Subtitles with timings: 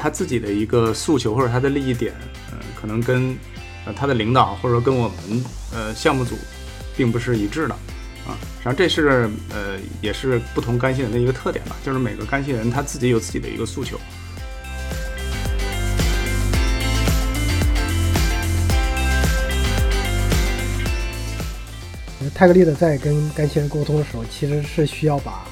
[0.00, 2.14] 他自己的一个诉求或者他的利益点，
[2.50, 3.36] 嗯，可能跟
[3.84, 5.44] 呃他的领导或者说跟我们
[5.74, 6.34] 呃项目组
[6.96, 7.74] 并不是一致的
[8.26, 8.32] 啊。
[8.40, 14.00] 实际上这是呃也是不同干系人的一个特点吧，就是每个干系人他自己有自己的一个诉求。
[22.34, 25.44] 泰格利的在跟干系人沟通的时候，其实是需要把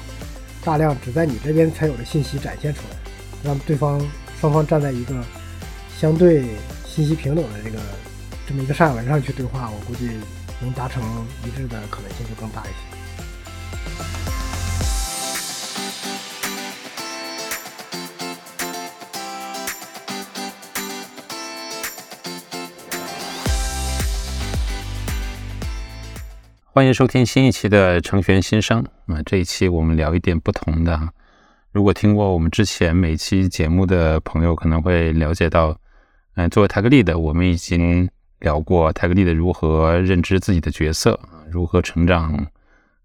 [0.63, 2.97] 大量只在你这边才有的信息展现出来，
[3.43, 4.01] 让对方
[4.39, 5.13] 双方站在一个
[5.97, 6.45] 相对
[6.85, 7.77] 信息平等的这个
[8.47, 10.09] 这么一个上文上去对话，我估计
[10.61, 11.03] 能达成
[11.45, 12.73] 一致的可能性就更大一些。
[26.71, 29.21] 欢迎收听新一期的程序员新生啊！
[29.25, 31.11] 这一期我们聊一点不同的哈。
[31.71, 35.77] 如果听过我们之前每期节目的朋友，可能会了解到，
[36.33, 41.19] 嗯，作为泰格利的，我们已经聊过泰格利的如何认知自己的角色
[41.51, 42.47] 如何成长，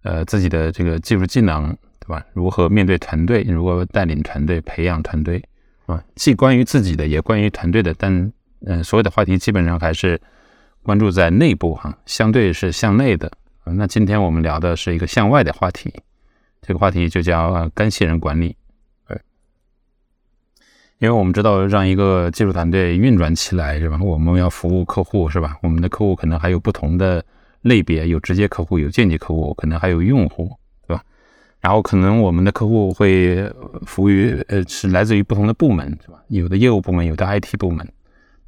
[0.03, 2.25] 呃，自己的这个技术技能，对吧？
[2.33, 5.45] 如何面对团队，如何带领团队，培养团队，
[5.85, 8.33] 啊，既关于自己的，也关于团队的，但
[8.67, 10.19] 嗯，所有的话题基本上还是
[10.83, 13.31] 关注在内部哈，相对是向内的。
[13.65, 15.93] 那今天我们聊的是一个向外的话题，
[16.67, 18.57] 这个话题就叫干系人管理。
[19.07, 19.21] 对，
[20.99, 23.99] 因为我们知道，让一个技术团队运转起来，是吧？
[24.03, 25.57] 我们要服务客户，是吧？
[25.63, 27.25] 我们的客户可能还有不同的
[27.63, 30.51] 类别，有直接客户，有间接客户，可能还有用户，
[30.87, 31.03] 对吧？
[31.61, 33.51] 然后可能我们的客户会
[33.87, 36.23] 服务于呃，是来自于不同的部门，是吧？
[36.29, 37.87] 有的业务部门，有的 IT 部门。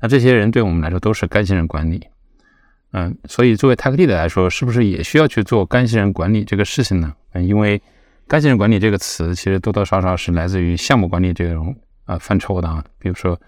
[0.00, 2.06] 那这些人对我们来说都是干系人管理。
[2.92, 7.14] 嗯，所以作为泰克利的来说，是不是也需要去做干系人管理这个事情呢？
[7.32, 7.80] 嗯，因为
[8.28, 12.84] 干系人管理这个词其实多多少少是来自于项目管理这种啊范畴的啊。
[12.98, 13.40] 比如说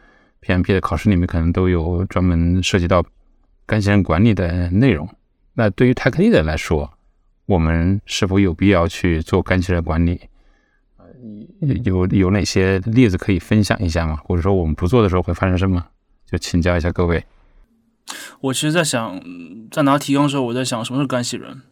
[0.43, 3.05] PMP 的考试里面可能都有专门涉及到
[3.67, 5.09] 干系人管理的内容。
[5.55, 6.93] 那对于泰克利的来说，
[7.47, 10.21] 我们是否有必要去做干系人管理？
[11.83, 14.17] 有有哪些例子可以分享一下吗？
[14.25, 15.85] 或者说我们不做的时候会发生什么？
[16.25, 17.25] 就请教一下各位。
[18.41, 19.21] 我其实，在想，
[19.73, 21.63] 在拿提纲的时候，我在想什么是干系人。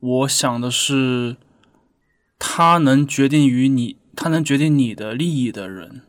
[0.00, 1.36] 我想的是，
[2.38, 6.02] 他能决定于你，他能决定你的利益的人，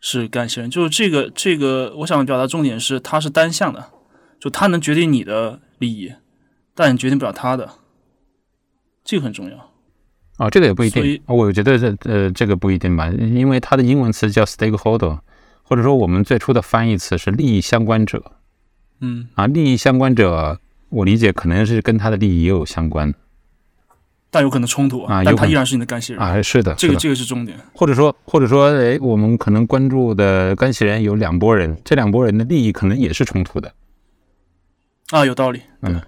[0.00, 0.70] 是干系人。
[0.70, 3.90] 就是这个，这个，我想表达重点是，他是单向的，
[4.38, 6.12] 就他能决定你的利益，
[6.74, 7.70] 但你决定不了他的，
[9.04, 9.72] 这个很重要。
[10.36, 11.20] 啊，这个也不一定。
[11.26, 15.20] 我觉得这呃，这个不一定吧，因为它的英文词叫 stakeholder。
[15.62, 18.32] 或者说，我们最初的翻译词是利益相关者，
[18.98, 20.58] 嗯啊，利益相关者，
[20.88, 23.14] 我理解可能是跟他的利益也有相关，
[24.30, 27.58] 但有可能冲突啊，但他依然是你的干系人啊，是的，这个这个是重点。
[27.74, 33.72] 或者说，或者说，哎，我们可能关注的干系人有两拨人，这两拨人的利益可能也是冲突的，
[35.10, 36.00] 啊，有道理，嗯，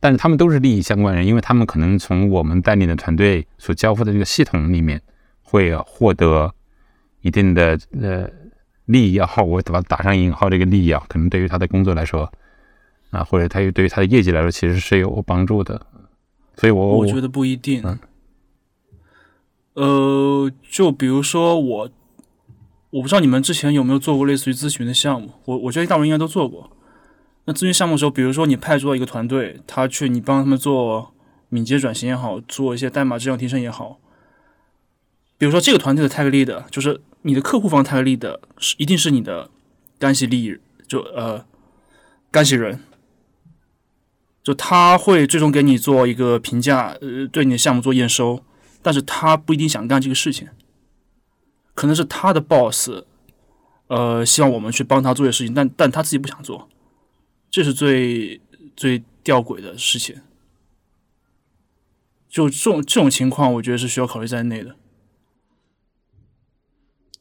[0.00, 5.00] 但是他们都是利益相关人，因为他们可能从我们带领的团队所交付的这个系统里面
[5.42, 6.52] 会获得
[7.20, 8.28] 一定的呃。
[8.86, 12.30] 利益啊好，我把它打上引号，这个利益啊，可能对于他的工作来说，
[13.10, 15.80] 啊，或者他对于他的业绩来说，其实是有帮助的。
[16.56, 17.82] 所以，我我觉得不一定。
[19.74, 21.90] 呃，就比如说我，
[22.90, 25.30] 我不知道你们之前有没有做过类似于咨询的项目。
[25.44, 26.70] 我我觉得大部分应该都做过。
[27.44, 31.12] 那咨询项目的时候，比如说你派出了一个团队，他去你帮他们做
[31.48, 33.98] 敏捷转型也好，做一些代码质量提升也好。
[35.38, 37.00] 比如说这个团队的 tag lead 就是。
[37.24, 39.48] 你的客户方 tag lead 是一定是你的
[39.96, 40.58] 干系利益，
[40.88, 41.44] 就呃
[42.32, 42.80] 干系人，
[44.42, 48.42] 就他会最终给你做一个评价，呃，对你的项目做验收，
[48.82, 50.48] 但是他不一定想干这个事情，
[51.74, 52.90] 可能是他的 boss，
[53.86, 56.68] 呃，希望我们去帮他做些事情，但但他自己不想做，
[57.50, 58.40] 这是最
[58.76, 60.20] 最吊诡的事情。
[62.28, 64.74] 就这种这种情况，我觉得是需要考虑在内的。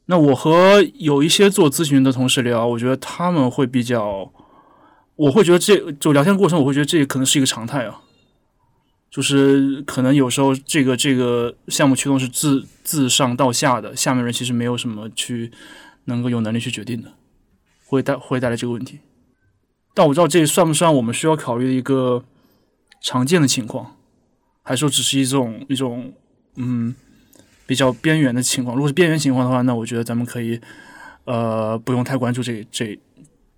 [0.06, 4.34] 那我和有一些做咨询的同事聊，我觉得他们会比较，
[5.22, 8.02] 我会觉得这就聊天过程，我会觉得这可能是一个常态啊，
[9.12, 15.52] 就是可能有时候这个这个项目驱动是自自上到下的，下面人其实没有什么去
[16.06, 17.14] 能够有能力去决定的，
[17.86, 19.00] 会带会带来这个问题。
[19.94, 22.24] 但我知道这算不算我们需要考虑的一个
[23.02, 23.98] 常见的情况，
[24.64, 26.14] 还是说只是一种一种
[26.56, 26.96] 嗯。
[27.68, 30.60] 比较边缘的情况，如果是边缘情况的话，那我觉得咱们可以，
[31.24, 33.00] 呃，不用太关注这这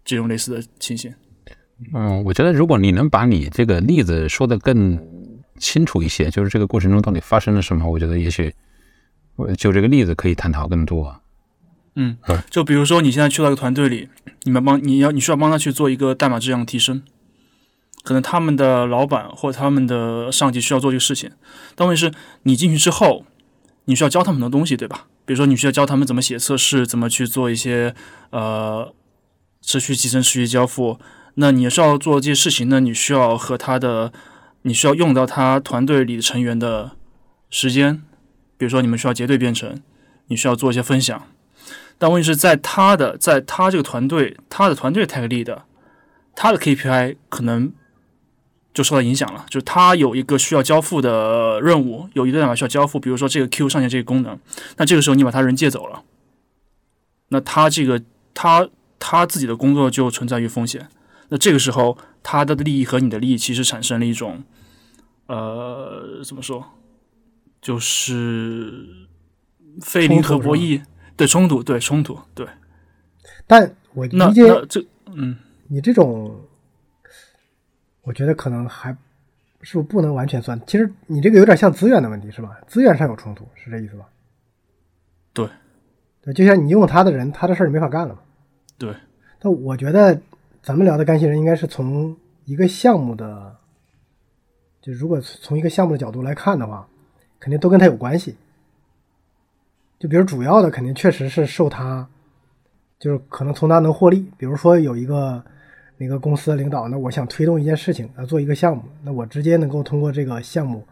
[0.06, 1.12] 这种类似的情形。
[1.94, 4.98] 嗯，我觉得如果你能把你这个例子说的更
[5.58, 8.54] 清楚一些，就是这个过程中到底发生了什么，我觉得也许
[9.36, 11.20] 我就这个例子可以探讨更多。
[11.96, 14.10] 嗯嗯，就比如说你现在去到一个团队里，
[14.44, 17.04] 你们帮你要你需要帮他去做一个代码质量提升，
[18.04, 21.32] 可能他们的老板或他们的上级需要做这个事情，
[21.76, 22.12] 但问题是
[22.44, 23.26] 你进去之后，
[23.86, 25.08] 你需要教他们很多东西，对吧？
[25.26, 27.94] 比如说你需要教他们怎么写测试，怎么去做一些
[28.32, 28.94] 呃
[29.62, 31.00] 持续集成、持续交付。
[31.36, 34.14] 那你是要做这些事情呢，你需要和他的，
[34.62, 36.92] 你需要用到他团队里的成员的
[37.50, 38.04] 时间，
[38.58, 39.82] 比如说你们需要结对编程，
[40.28, 41.28] 你需要做一些分享。
[41.98, 45.58] 但问题是在他的，在他这个团队，他的团队 tag lead，
[46.36, 47.74] 他的 KPI 可能
[48.74, 49.46] 就受到影响了。
[49.50, 54.38] 就是他有一个需要交付的任务，有一个代码需要交付，比如说这个 Q 上线这个功能，
[54.78, 56.04] 那这个时候你把他人借走了，
[57.30, 58.02] 那他这个
[58.34, 58.68] 他
[59.00, 60.90] 他自己的工作就存在于风险。
[61.34, 64.44] 那这个时候，他的利益和你的利益其实产生了一种，
[65.26, 66.64] 呃，怎么说，
[67.60, 69.08] 就是
[69.82, 70.84] 费林和博弈。
[71.16, 72.48] 的冲突，对冲突，对。
[73.46, 75.38] 但我理解那这，嗯，
[75.68, 76.42] 你这种，
[78.02, 78.96] 我觉得可能还
[79.62, 80.60] 是不能完全算。
[80.66, 82.58] 其实你这个有点像资源的问题，是吧？
[82.68, 84.06] 资源上有冲突，是这意思吧？
[85.34, 85.48] 对，
[86.22, 88.22] 对，就像你用他的人，他的事儿你没法干了嘛。
[88.78, 88.94] 对。
[89.40, 90.20] 但我觉得
[90.64, 92.16] 咱们聊的干系人应该是从
[92.46, 93.54] 一个项目的，
[94.82, 96.88] 就如果从一个项目的角度来看的话，
[97.38, 98.38] 肯定都跟他有关系。
[100.00, 102.08] 就比如主要的肯定确实是受他，
[102.98, 104.26] 就是可能从他能获利。
[104.38, 105.44] 比如说有一个
[105.98, 110.88] 那个公司的领导，那我想推动一件事情啊，做一个项目，那我直接能够通过这个项目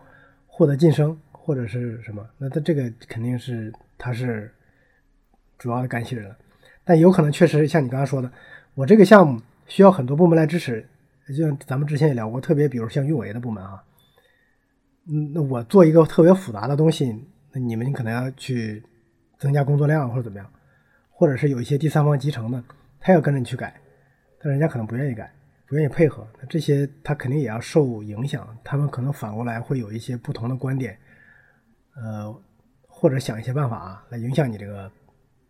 [0.47, 4.53] 获得晋升或者是什么，那他这个肯定是他是
[5.57, 6.35] 主要的干系人。
[6.83, 8.29] 但有可能确实像你刚才说的，
[8.75, 9.41] 我这个项目
[9.71, 10.85] 需要很多部门来支持，
[11.27, 13.83] 就像咱们之前也聊过，特别比如像运维的部门啊，
[15.07, 17.11] 嗯，那我做一个特别复杂的东西，
[17.53, 18.83] 那你们可能要去。
[19.41, 20.47] 增加工作量或者怎么样，
[21.09, 22.63] 或者是有一些第三方集成的，
[22.99, 23.73] 他要跟着你去改，
[24.39, 25.33] 但人家可能不愿意改，
[25.65, 28.55] 不愿意配合，那这些他肯定也要受影响。
[28.63, 30.95] 他们可能反过来会有一些不同的观点，
[31.95, 32.31] 呃，
[32.87, 34.91] 或者想一些办法啊来影响你这个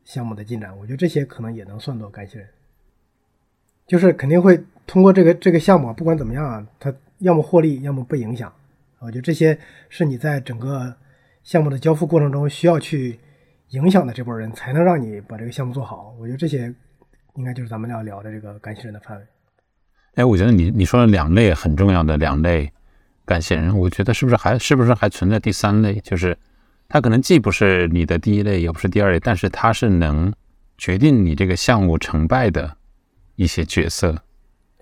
[0.05, 0.71] 项目的进展。
[0.77, 2.47] 我觉得这些可能也能算作干系人，
[3.91, 4.57] 就是肯定会
[4.87, 8.51] 通过这个这个项目，不管怎么样啊，他要么获利，要么被影响。
[8.99, 9.57] 我觉得这些
[9.89, 10.95] 是你在整个
[11.43, 13.19] 项目的交付过程中需要去。
[13.71, 16.13] 影响的这波人才能让你把这个项目做好。
[16.19, 16.63] 我觉得这些
[17.37, 19.23] 应该就是咱们要聊的这个干系人的范围。
[20.15, 22.69] 哎，我觉得你你说了两类很重要的两类
[23.23, 25.93] 干系人，我觉得是不是还是不是还存在第三类？
[26.01, 26.37] 就是
[26.89, 30.33] 他可能既不是你的第一类，也不是第二类，但是他是能
[30.77, 32.75] 决定你这个项目成败的
[33.41, 34.13] 一些角色，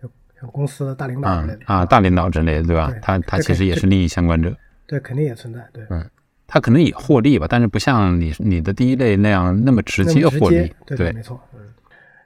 [0.01, 2.93] 就像公司的大领导之类的啊，大领导之类的，对吧？
[3.01, 4.55] 他他其实也是利益相关者。
[4.85, 5.65] 对，肯定也存在。
[5.71, 6.09] 对，嗯。
[6.51, 10.73] 他可能也获利吧，但是不像你你的第一类那样那么直接获利。
[10.85, 11.39] 对，没错。
[11.53, 11.59] 嗯，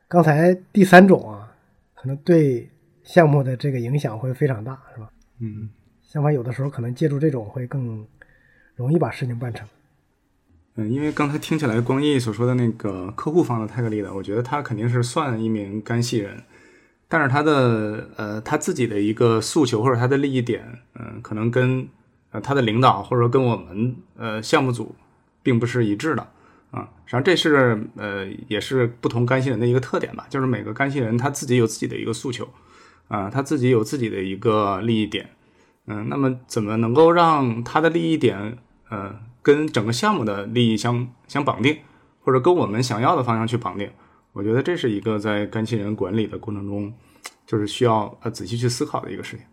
[0.08, 1.52] 刚才第三种啊，
[1.94, 2.70] 可能对
[3.04, 5.10] 项目的这个影响会非常大，是吧？
[5.40, 5.70] 嗯。
[6.02, 8.08] 相反，有的时候可能借助这种会更
[8.76, 9.68] 容易把事情办成。
[10.76, 16.44] 嗯，因为刚才听起来光毅所说的那个客户方的泰格利的，我觉得他肯定是算一名干系人，
[17.08, 21.88] 但是他的呃他自己的一个诉求或者他的利益点，嗯，可能跟。
[22.34, 24.96] 呃，他的领导或者跟我们呃项目组
[25.44, 26.28] 并不是一致的
[26.72, 32.50] 啊，实际上这是呃也是不同干系人的一个特点吧，就是每个干系人他自己有自己的一个诉求
[33.08, 35.30] 啊，他自己有自己的一个利益点，
[35.86, 38.58] 嗯，那么怎么能够让他的利益点
[38.90, 41.78] 呃跟整个项目的利益相相绑定，
[42.22, 43.92] 或者跟我们想要的方向去绑定？
[44.32, 46.92] 我觉得这是一个在干系人管理的过程中，
[47.46, 49.46] 就是需要呃仔细去思考的一个事情。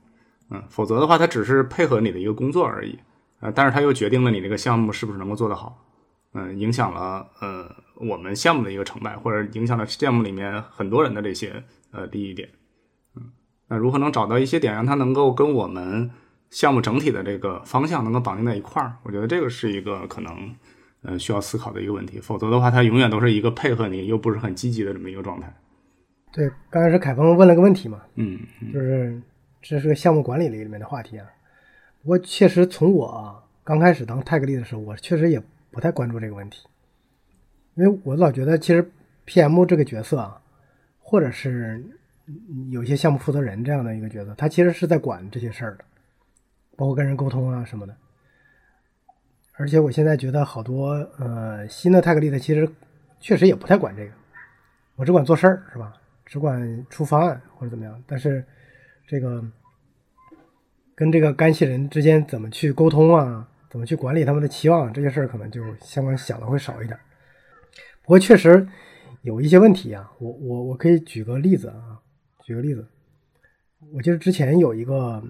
[0.48, 2.98] 嗯，否则的话，他只是配合你的一个工作而已，
[3.40, 5.84] 呃，但是他又决定了你这个项目是不是能够做得好，
[6.32, 12.48] 嗯，影响了呃我们项目的一个成败，或者影响了项目里面很多人的这些呃利益点，
[13.16, 13.30] 嗯，
[13.68, 16.10] 那如何能找到一些点，让他能够跟我们
[16.50, 18.96] 项目整体的这个方向能够绑定在一块儿？
[19.02, 20.54] 我觉得这个是一个可能
[21.02, 25.52] 呃需要思考的一个问题，否则的话，它永远都是一个配合你又不是很积极的这么一个状态。
[26.32, 28.38] 对，刚开始凯峰问了个问题嘛，嗯，
[28.72, 29.20] 就是。
[29.62, 31.26] 这是个项目管理里里面的话题啊，
[32.00, 35.38] 不过确实从我刚开始当 tag lead 的时候，我确实也
[35.70, 36.66] 不太关注这个问题，
[37.74, 38.90] 因为我老觉得其实
[39.26, 40.40] PM 这个角色啊，
[40.98, 41.84] 或者是
[42.70, 45.84] 有些项目负责人这样的一个角色，他其实是在管这些事儿的，
[46.76, 47.96] 包括跟人沟通啊什么的。
[49.54, 52.68] 而且我现在觉得好多呃新的 tag lead 其实
[53.20, 54.12] 确实也不太管这个，
[54.96, 55.92] 我只管做事儿是吧？
[56.24, 58.44] 只管出方案或者怎么样，但是。
[59.06, 59.44] 这个
[60.94, 63.48] 跟这个干系人之间怎么去沟通啊？
[63.68, 64.92] 怎么去管理他们的期望？
[64.92, 66.96] 这些事儿可能就相关想的会少一点。
[68.02, 68.64] 不过确实
[69.22, 71.98] 有一些问题啊，我我我可以举个例子啊，
[72.44, 72.86] 举个例子，
[73.92, 75.20] 我记得之前有一个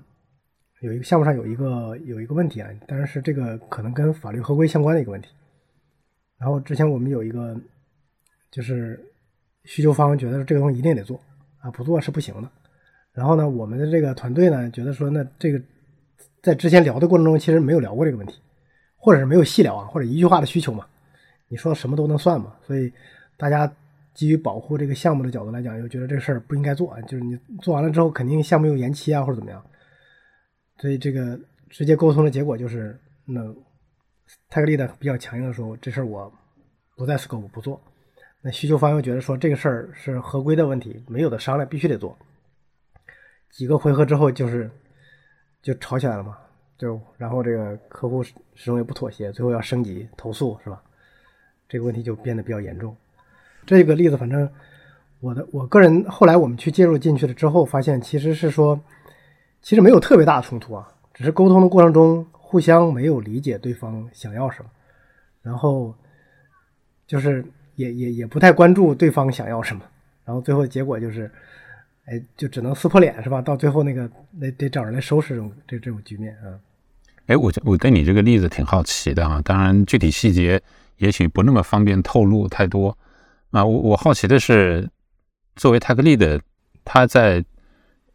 [0.80, 5.28] 有一个项目上有一个有一个问题啊，当然是这个可能跟法律合规相关的一个问题。
[6.38, 7.54] 然后之前我们有一个
[8.50, 8.98] 就是
[9.64, 11.20] 需求方觉得这个东西一定得做
[11.60, 12.48] 啊，不做是不行的。
[13.12, 15.60] 然后呢，我们的这个团队呢觉得说，那这个
[16.42, 18.38] 在之前聊的过程中其实没有聊过这个问题，
[18.96, 20.86] 或者是没有细聊啊，或者一句话的需求嘛。
[21.48, 22.54] 你说什么都能算嘛？
[22.66, 22.90] 所以
[23.36, 23.70] 大家
[24.14, 29.62] 基于保护这个项目的角度来讲，又觉得这事儿不应该做，就是你做完了之后，肯定项目又延期啊，或者怎么样。
[30.80, 33.42] 所以这个直接沟通的结果就是，那
[34.48, 36.32] 泰格利的比较强硬的说，这事儿我
[36.96, 37.80] 不在 scope 不做。
[38.40, 42.16] 那需求方又觉得说，这个事儿是合规的问题，没有的商量，必须得做。
[43.50, 44.70] 几个回合之后，就是
[45.60, 46.38] 就吵起来了嘛，
[46.78, 50.82] 就然后这个客户始终也不妥协，最后要升级投诉，是吧？
[51.68, 52.96] 这个问题就变得比较严重。
[53.66, 54.50] 这个例子，反正
[55.20, 58.80] 我的我个人后来我们去介入进去了之后，发现其实是说，
[59.62, 64.70] 其实没有特别大的冲突啊，只是沟通的过程中互相没有理解对方想要什么，
[65.42, 65.94] 然后
[67.06, 67.44] 就是
[67.76, 69.82] 也也也不太关注对方想要什么，
[70.24, 71.30] 然后最后结果就是，
[72.06, 73.40] 哎，就只能撕破脸是吧？
[73.40, 76.58] 到最后那个那得找人来收拾这种这这种局面啊。
[77.26, 80.62] 哎，我我对你这个例子挺好奇的啊，当然具体细节。
[81.00, 82.94] 也许不那么方便透露太多
[83.52, 83.64] 啊！
[83.64, 84.86] 我我好奇的是，
[85.56, 86.38] 作为泰格利的，
[86.84, 87.42] 他在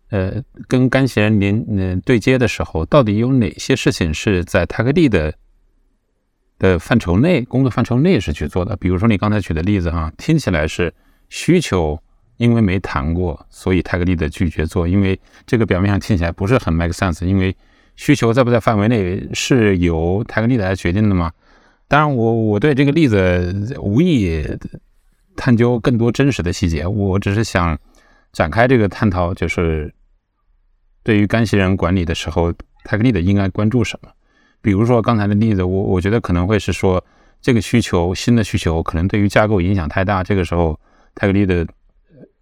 [0.09, 5.33] 呃跟干系人连嗯对接的时候，到底有哪些事情是在泰格利的
[6.59, 8.75] 的范畴内、工作范畴内是去做的？
[8.77, 10.93] 比如说你刚才举的例子哈，听起来是
[11.29, 12.00] 需求
[12.38, 17.55] 因为没谈过，所以泰格利的拒绝做，因为这个表面上听起来不是很 make sense，因为
[17.95, 21.31] 需求在不在范围内是由泰格利来决定的吗？
[21.88, 24.43] 当然，我我对这个例子无意
[25.35, 27.77] 探究更多真实的细节，我只是想
[28.35, 29.93] 展开这个探讨，就是
[31.03, 32.51] 对于干系人管理的时候，
[32.83, 34.09] 泰格利的应该关注什么？
[34.61, 37.01] 比如说刚才的例子，我我觉得可能会是说，
[37.41, 40.77] 这个需求新的需求可能对于架构影响太大，这个时候
[41.15, 41.65] 泰格利的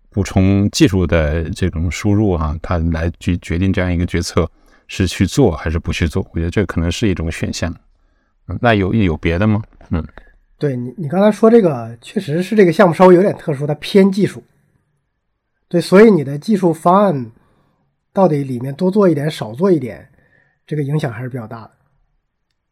[0.09, 4.49] 补充技术的这种输入哈，他来去决定这样一个决策
[4.87, 7.71] 是去做还是不去做，我觉得这可能是一种选项。
[8.61, 9.61] 那有有别的吗？
[9.91, 10.03] 嗯，
[10.57, 14.43] 对你，你刚才说这个确实是这个项目稍微有点特殊，它偏技术。
[15.73, 17.31] 对，所以你的技术方案
[18.13, 20.07] 到底里面多做一点、少做一点，
[20.67, 21.71] 这个影响还是比较大的。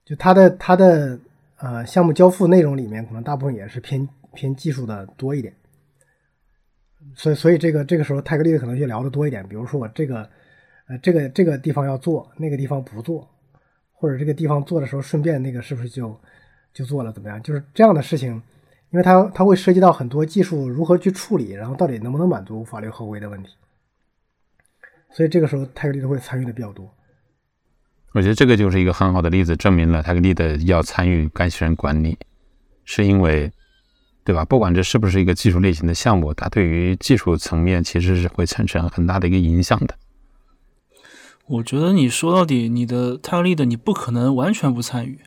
[0.05, 1.19] 就它的它的
[1.57, 5.51] 呃项目交付内容里面，可能大部分也是偏偏技术的多一点。
[7.15, 10.29] 所以所以这个这个时候泰格利的可能就聊的多一点，比如说我这个
[10.87, 13.27] 呃这个这个地方要做，那个地方不做。
[13.93, 16.15] 或者这个地方做的时候，顺便那个是不是就
[16.71, 17.11] 就做了？
[17.11, 17.41] 怎么样？
[17.41, 18.39] 就是这样的事情，
[18.91, 23.49] 因为它它会涉及到很多技术如何去处理，然后到底能不能满足法律合规的问题，
[25.11, 26.93] 所以这个时候泰格利都会参与的比较多。
[28.13, 32.17] 我觉得这个就是一个很好的例子，证明了泰格利的要参与干系人管理，
[32.83, 33.49] 是因为
[34.25, 34.43] 对吧？
[34.43, 39.95] 不管这是不是一个技术类型的项目，它对于技术层面其实是会产生很大的一个影响的。
[41.47, 45.21] 我觉得你说到底，你的泰格利的你不可能完全不参与，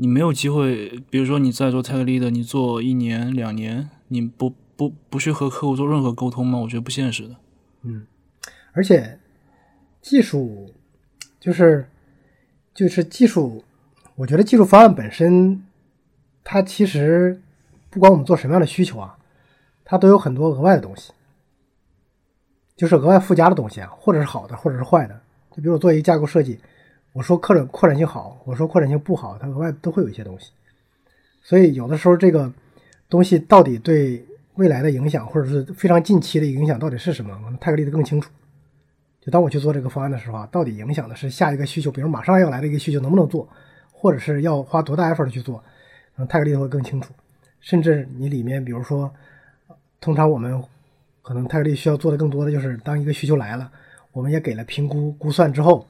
[0.00, 1.02] 你没有机会。
[1.10, 6.58] 比如说你在做泰格利的，你做一年两年，你不不不去和客户做任何沟通吗？
[6.58, 7.36] 我觉得不现实的。
[7.82, 8.06] 嗯，
[8.72, 9.18] 而且
[10.00, 10.72] 技术
[11.40, 11.88] 就是
[12.72, 13.64] 就是技术，
[14.14, 15.64] 我觉得技术方案本身，
[16.44, 17.42] 它其实
[17.90, 19.18] 不管我们做什么样的需求啊，
[19.84, 21.12] 它都有很多额外的东西。
[22.76, 25.20] 就是额外附加的东西啊，或者是好的，或者是坏的。
[25.50, 26.60] 就比如做一个架构设计，
[27.18, 30.52] 我说扩展扩展性好，我说扩展性不好，它额外都会有一些东西。
[31.42, 32.48] 所以有的时候这个
[33.10, 38.30] 东西到底对未来的影响，或者是非常近期的影响到底是什么，可能泰格利的更清楚。
[39.20, 43.48] 就当我去做这个方案的时候啊，到底影响的是下一个需求，比如马上要来的一个需求能不能做，
[43.90, 45.60] 或者是要花多大 effort 去做，
[46.18, 47.12] 嗯，泰格利会更清楚。
[47.60, 49.12] 甚至你里面，比如说，
[50.00, 50.62] 通常我们。
[51.20, 53.70] 可能泰格利需要做的更多的就是，当一个需求来了，
[54.12, 55.86] 我们也给了评估估算之后，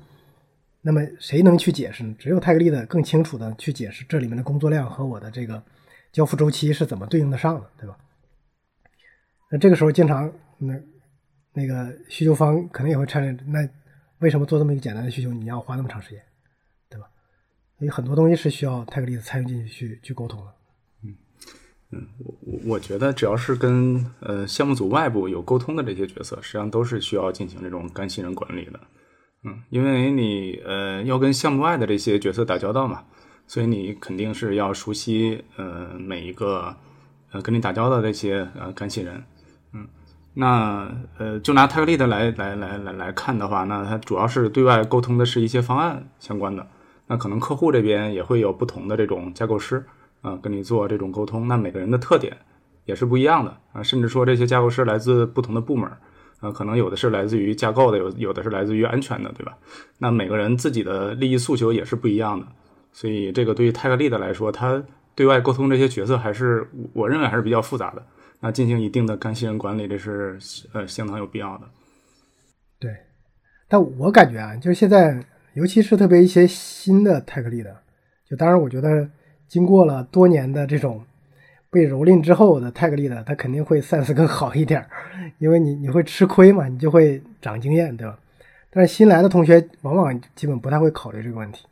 [0.80, 2.14] 那么谁能去解释呢？
[2.18, 5.62] 只有泰格利的更清楚的去解释这里面的工作量和我的这个
[6.12, 7.98] 交付周期是怎么对应的上的，对吧？
[9.50, 10.74] 那这个时候经常那
[11.52, 13.68] 那个需求方可能也会产生，那
[14.20, 16.22] 为什么做这么一个简单的需求，你要花那么长时间，
[16.88, 17.08] 对吧？
[17.80, 20.52] 有很多东西是需要泰格利的参与进去去去沟通的。
[21.90, 28.78] 嗯，我我我觉得只要是跟呃项目组外部有沟通的这些角色，实际上都是需要进行这种干系人管理的。
[29.44, 33.04] 嗯，因为你呃要跟项目外的这些角色打交道嘛，
[33.46, 36.74] 所以你肯定是要熟悉呃每一个
[37.30, 39.22] 呃跟你打交道的这些呃干系人，
[39.72, 39.86] 嗯，
[40.34, 46.66] 那呃就拿泰格利的来来来来来看的话，那它主要是对外沟通的是一些方案相关的，
[47.06, 49.86] 那可能客户这边也会有不同的这种架构师
[50.20, 52.36] 啊、跟你做这种沟通，那每个人的特点
[52.86, 55.88] 也是不一样的啊，甚至说这些架构师来自不同的部门。
[56.40, 59.56] 啊，可能有的是来自于架构的，有有的是来自于安全的，对吧？
[59.98, 62.46] 那每个人自己的利益诉求也是不一样的，
[62.92, 64.82] 所以这个对于泰格利的来说，他
[65.14, 68.02] 对外沟通这些角色还是我认为还是比较复杂的。
[68.40, 70.38] 那进行一定的干系人管理，这是
[70.72, 71.64] 呃相当有必要的。
[72.78, 72.88] 对，
[73.68, 75.20] 但我感觉啊，就是现在，
[75.54, 77.76] 尤其是特别一些新的泰格利的，
[78.30, 79.10] 就当然我觉得
[79.48, 81.04] 经过了多年的这种
[81.70, 84.86] 被蹂躏之后的泰格利的，他肯定会 sense 更好一点，
[85.38, 88.18] 因为你你会吃亏嘛，你就会长经验，对吧？
[88.70, 91.66] 但是新来的同学往往基本不太会考虑这个问题，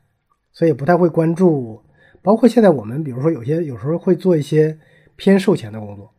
[0.52, 1.82] 所以不太会关注。
[2.22, 4.76] 包括现在我们，比如说有些有时候会做一些
[5.14, 6.10] 偏售前的工作，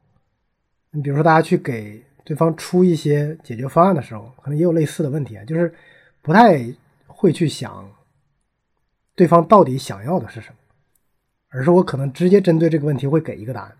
[0.91, 5.73] 你比如说大家去给对方出一些解决方案的时候，可能也有类似的问题啊，就是
[6.21, 6.63] 不太
[7.07, 7.91] 会去想
[9.15, 10.56] 对方到底想要的是什么，
[11.49, 13.71] 而是我可能直接针对这个问题会给一个答案。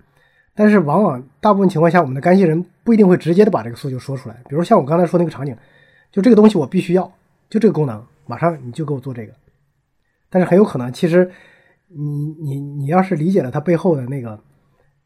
[0.55, 4.35] 但是往往大部分情况下，我们的干系人不一定会直接的把这个诉求说出来。
[4.49, 5.55] 比如像我刚才说那个场景，
[6.11, 7.11] 就这个东西我必须要，
[7.49, 9.33] 就这个功能，马上你就给我做这个。
[10.29, 11.29] 但是很有可能，其实
[11.87, 14.39] 你你你要是理解了它背后的那个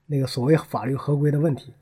[0.08, 1.74] 那个所谓法律合规的问题，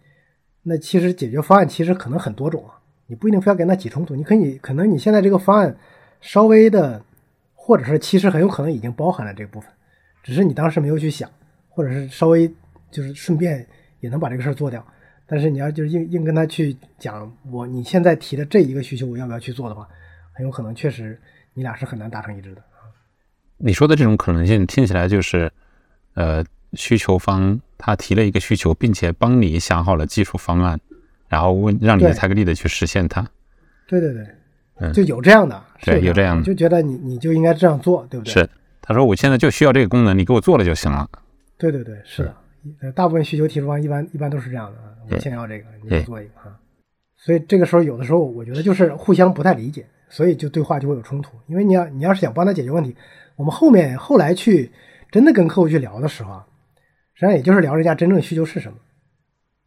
[0.64, 2.74] 那其实解决方案其实可能很多种啊，
[3.06, 5.78] 你不一定非要跟他起冲突，你可以可能你现在这个方案
[6.22, 7.04] 稍微的，
[7.54, 9.70] 或者是其实很有可能已经包含了这部分，
[10.30, 11.28] 只是你当时没有去想，
[11.68, 12.48] 或者是稍微
[12.92, 13.66] 就是顺便
[14.00, 14.86] 也能把这个事儿做掉。
[15.26, 19.88] 但是你要就是硬硬跟他去讲我你现在提的这一个需求我要不要去做的话，
[20.34, 21.20] 很有可能确实
[21.56, 22.62] 你俩是很难达成一致的。
[23.58, 25.52] 你说的这种可能性听起来就是，
[26.14, 30.80] 呃，需求方他提了一个需求，并且帮你想好了技术方案，
[31.28, 33.28] 然后问让你的对泰格利的去实现它。
[33.88, 34.26] 对对对，
[34.78, 38.34] 嗯就有这样的，是对有这样的就觉得你你就应该这样做，对不对？
[38.34, 38.50] 是，
[38.90, 41.08] 他说我现在就需要这个功能，你给我做了就行了。
[41.60, 42.36] 对对对，是的，
[42.82, 46.58] 呃，大部分需求提出方一般一般都是这样的啊，我对先要这个，你做一个啊。
[47.16, 51.38] 所以这个时候有的时候我觉得就是互相不太理解，所以就对话就会有冲突。
[51.46, 52.96] 因为你要你要是想帮他解决问题，
[53.36, 54.72] 我们后面后来去
[55.12, 56.48] 真的跟客户去聊的时候啊，
[57.14, 58.78] 实际上也就是聊人家真正需求是什么。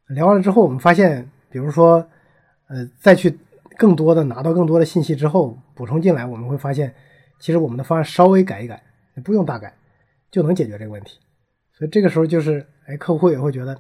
[0.08, 2.04] 聊完了之后，我们发现，比如说，
[2.68, 3.38] 呃，再去
[3.78, 6.92] 更多的拿到更多的信息之后补充进来，我们会发现，
[7.38, 8.82] 其实我们的方案稍微改一改，
[9.20, 9.74] 不用大改，
[10.30, 11.18] 就能解决这个问题。
[11.76, 13.76] 所以这个时候就是，哎，客户也会觉得，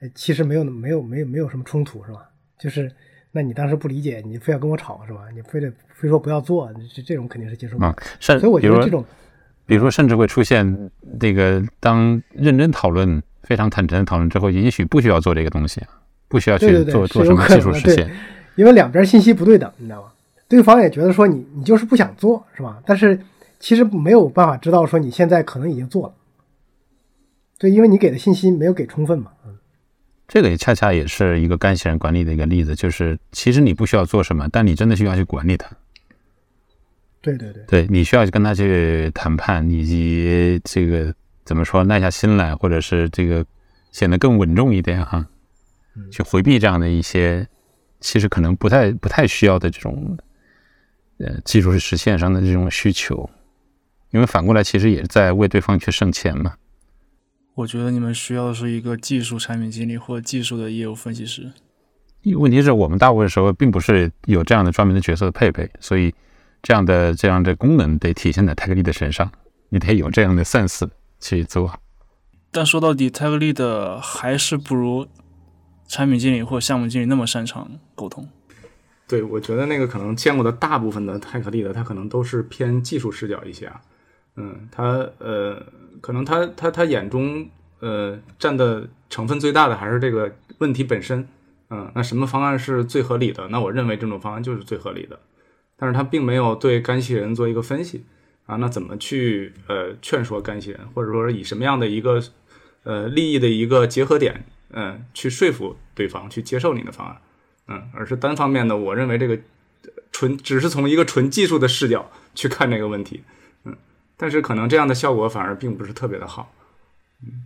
[0.00, 2.28] 哎，其实没有没有没有没有什么冲突，是吧？
[2.58, 2.90] 就是，
[3.32, 5.22] 那你当时不理解，你非要跟我吵，是吧？
[5.34, 9.04] 你非得非说不要做，这这种肯定是接受不了啊。，甚所以我觉得这种，
[9.66, 15.80] 比如说，甚至会出现这个当认真讨论、非常坦诚的讨论之后，也许不需要做这个东西，
[16.28, 18.10] 不需要去做做什么技术实现。
[18.56, 20.12] 因为两边信息不对等，你知道吗？
[20.48, 22.82] 对方也觉得说你你就是不想做，是吧？
[22.84, 23.18] 但是
[23.60, 26.14] 其实没有办法知道说你现在可能已经做了，
[27.58, 29.30] 对，因为你给的信息没有给充分嘛。
[29.46, 29.56] 嗯
[30.32, 35.68] 这个也恰恰也是一个干系人管理的一个例子，就是其实你不需要做什么，但你真的需要去管理它。
[37.20, 41.12] 对对对，对你需要跟他去谈判，以及这个
[41.44, 43.44] 怎么说耐下心来，或者是这个
[43.90, 45.26] 显得更稳重一点哈，
[45.96, 47.44] 嗯去回避这样的一些
[47.98, 50.16] 其实可能不太不太需要的这种
[51.18, 53.28] 呃技术实现上的这种需求，
[54.10, 56.54] 因为反过来其实也是在为对方去省钱嘛。
[57.54, 61.52] 我觉得你们需要的是一个技术产品经理或技术的业务分析师。
[62.36, 66.14] 问题是我们大部分时候并不是有这样的专门的角色的配备，所以
[66.62, 69.30] 这样的这样的功能得体现在泰格利的身上，
[69.70, 71.80] 你得有这样的 sense 去做。
[72.50, 75.06] 但说到底，泰格利的还是不如
[75.88, 78.28] 产品经理或项目经理那么擅长沟通。
[79.08, 83.80] 对，我觉得那个可能见过的大部分的泰克利的，他可能都是偏技术视角一些啊。
[84.36, 85.62] 嗯，他呃，
[86.00, 87.48] 可能他他他眼中
[87.80, 91.26] 呃占的成分最大的还是这个问题本身。
[91.70, 93.46] 嗯，那什么方案是最合理的？
[93.48, 95.18] 那我认为这种方案就是最合理的。
[95.76, 98.04] 但是他并没有对干系人做一个分析
[98.46, 102.22] 啊，那怎么去呃劝说干系人，或者说以什么样的一个
[102.82, 107.16] 呃利益的一个结合点，嗯、去说服对方去接受你的方案。
[107.68, 109.38] 嗯，而是单方面的，我认为这个
[110.10, 113.22] 纯只是从一个纯技术的视角去看这个问题，
[113.64, 113.76] 嗯，
[114.20, 116.52] 但是可能这样的效果反而并不是特别的好，
[117.22, 117.44] 嗯，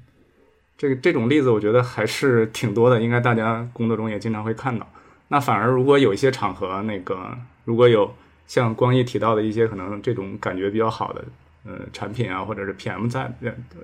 [0.76, 4.84] 这个这种例子我觉得还是挺多的，应该大家工作中也经常会看到。
[5.28, 8.12] 那反而如果有一些场合，那个如果有
[8.48, 11.24] 像光一提到的一些可能这种感觉比较好的
[11.64, 13.32] 呃产品啊，或者是 PM 在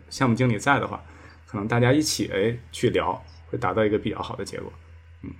[0.08, 1.00] 项目经理在的话，
[1.46, 4.72] 可能大家一起哎去聊，会达到一个比较好的结果。
[5.22, 5.30] 嗯，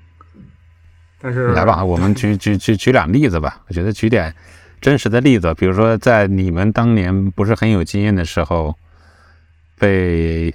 [1.21, 3.61] 但是来吧，我们举举举举两例子吧。
[3.67, 4.33] 我觉得举点
[4.81, 8.75] 真实的例子，比如说在你们当年不是很有经验的时候，
[9.79, 10.55] 被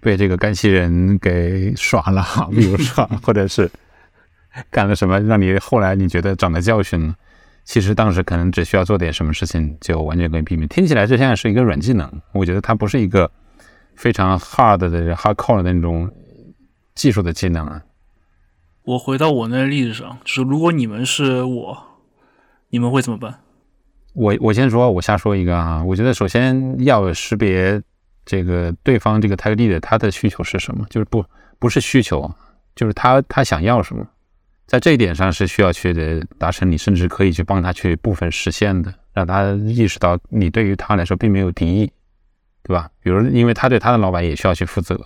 [0.00, 3.70] 被这个干系人给耍了，比如说，或者是
[4.70, 7.14] 干了什么让你后来你觉得长了教训，
[7.64, 10.66] 其实当时可能只需要做点什么事情就完全可以避免。
[10.68, 13.30] 听起来这像是一个软技能，我觉得它不是一个
[13.94, 16.10] 非常 hard 的 hard core 的那种
[16.94, 17.82] 技术的技能啊。
[18.82, 21.89] 我回到我那个例子上，就是如果你们是我，
[22.70, 23.40] 你们会怎么办？
[24.14, 25.84] 我我先说，我瞎说一个啊。
[25.84, 27.80] 我觉得首先要识别
[28.24, 31.24] 这个对方这个 tag lead 他的需求是什么，就是不
[31.58, 32.28] 不是需求，
[32.74, 34.06] 就是他他想要什么，
[34.66, 41.92] 在这一点上是需要去的达成，你甚至可以去帮他去部分实现的，让他意识到你对于他来说并没有敌意，
[42.62, 42.90] 对吧？
[43.02, 45.00] 比如因为他对他的老板也需要去负责。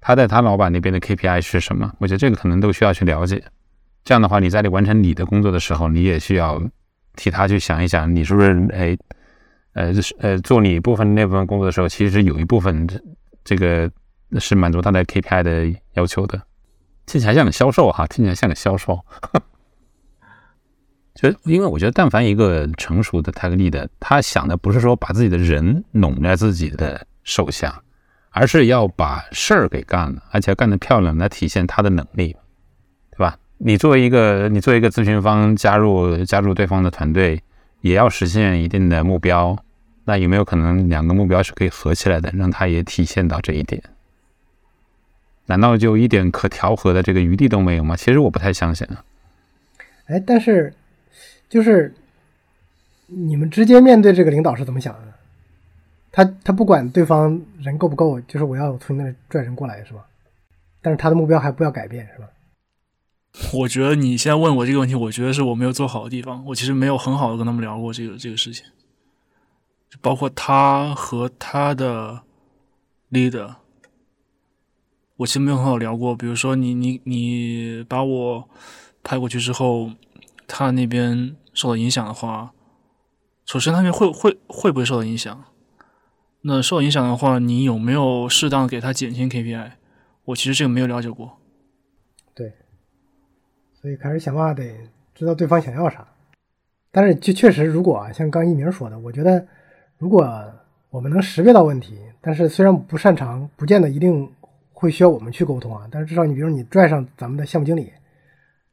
[0.00, 1.92] 他在他老板那边的 KPI 是什么？
[1.98, 3.42] 我觉得这个可能都需要去了解。
[4.04, 6.62] 这样的话，你在你完成你的工作的时候，你也需要
[7.16, 8.96] 替他去想一想，你是不是哎，
[9.72, 12.86] 呃，呃，做你部分那部分工作的时候，其实有一部分
[13.42, 13.90] 这个
[14.38, 16.40] 是满足他的 KPI 的要求的。
[17.06, 19.00] 听起来像个销售哈，听起来像个销售。
[21.14, 27.82] 就因为我觉得，但凡一个成熟的 tag lead，他想的不是说把自己的人拢在自己的手下。
[28.38, 32.36] 而是要把事儿给干了，而且要干得漂亮，来体现他的能力，
[33.10, 33.38] 对吧？
[33.58, 37.42] 你作为一个，你作为一个咨询方加入加入对方的团队，
[37.80, 39.56] 也要实现一定的目标。
[40.04, 43.82] 那有没有可能两个目标是可以合起来的，让他也体现到这一点？
[45.46, 47.96] 难道就一点可调和的这个余地都没有吗？
[47.96, 49.04] 其实我不太相信啊。
[50.06, 50.72] 哎，但是
[51.48, 51.94] 就是
[53.06, 55.00] 你们直接面对这个领导是怎么想的？
[56.12, 60.04] 他他不管对方人够不够，就是我要从那里拽人过来，是吧？
[60.82, 62.28] 但是他的目标还不要改变，是吧？
[63.52, 66.44] 我觉得你现在问我这个问题，我觉得是我没有做好的地方。
[66.46, 68.64] 我其实没有很好的跟他们聊过这个这个事情，
[70.00, 72.22] 包括他和他的
[73.10, 73.56] leader，
[75.16, 76.16] 我其实没有很好聊过。
[76.16, 78.48] 比如说，你你你把我
[79.02, 79.90] 派过去之后，
[80.46, 82.52] 他那边受到影响的话，
[83.44, 85.44] 首先那边会会会不会受到影响？
[86.40, 89.72] 那受到影响的话，你有没有适当给他减轻 KPI？
[90.24, 91.38] 我其实这个没有了解过。
[93.86, 94.68] 所以开始想办法得
[95.14, 96.04] 知道对方想要啥。
[96.90, 99.46] 但是就确实，如果啊，像刚一鸣说的，我觉得
[99.96, 100.28] 如果
[100.90, 104.28] 我们能识别到问题，但是虽然不擅长，不见得一定
[104.72, 105.86] 会需要我们去沟通啊。
[105.88, 107.92] 但是至少你比如你拽上咱们的项目经理，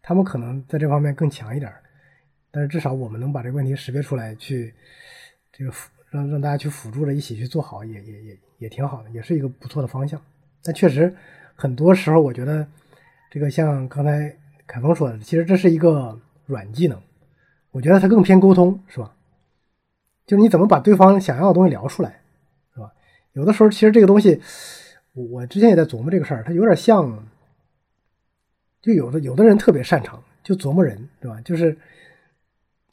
[0.02, 1.72] 他们可能在这方面更强一点。
[2.50, 4.74] 但是至少我们能把这个问题识别出来，去
[5.52, 5.92] 这个辅。
[6.10, 10.20] 让让大家去辅助着一起去做好，也也也也挺好的，也是一个不错的方向。
[10.64, 11.16] 但确实，
[11.54, 12.66] 很多时候我觉得，
[13.30, 14.36] 这个像刚才
[14.68, 17.00] 凯峰说的，其实这是一个软技能。
[17.72, 19.16] 我觉得它更偏沟通，是吧？
[20.26, 22.22] 就是你怎么把对方想要的东西聊出来，
[22.74, 22.92] 是吧？
[23.34, 24.42] 有的时候其实这个东西，
[25.14, 27.28] 我之前也在琢磨这个事儿，它有点像，
[28.82, 31.42] 就有的有的人特别擅长就琢磨人，对吧？
[31.42, 31.78] 就是，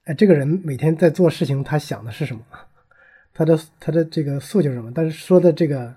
[0.04, 2.42] 哎，这个人每天在做事情，他想的是什么？
[3.32, 4.90] 他的他的这个诉求是什么？
[4.94, 5.94] 但是说的这个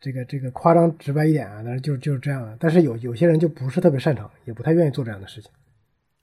[0.00, 2.56] 这个这个夸张直白一点啊，但是就就是这样的。
[2.60, 5.50] 但是有有些人就不是特别擅长，也不太愿意做这样的事情。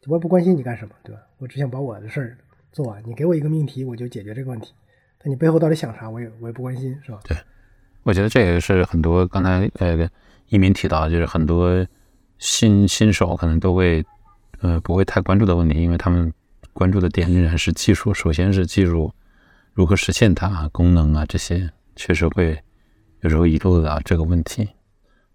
[0.08, 1.22] 我也不关心你干什么，对吧？
[1.40, 2.38] 我只想把我的事儿
[2.72, 3.02] 做完。
[3.06, 4.72] 你给我一个命题，我就解决这个问题。
[5.18, 7.20] 但你背后到底想啥，我也我也不关心，是吧？
[7.24, 7.36] 对，
[8.04, 10.08] 我觉得这也是很多刚才呃
[10.50, 11.86] 一鸣提到，就是很多
[12.38, 14.06] 新新手可能都会
[14.62, 16.32] 呃不会太关注的问题，因为他们
[16.72, 19.12] 关注的点仍然是技术，首先是技术。
[19.74, 21.26] 如何实现它功能啊？
[21.26, 22.58] 这些确实会
[23.26, 24.70] 有时候遗漏的这个问题。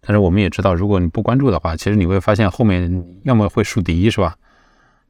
[0.01, 4.37] 但是我们也知道，如果你不关注的话，其实你会发现后面要么会树敌，是吧？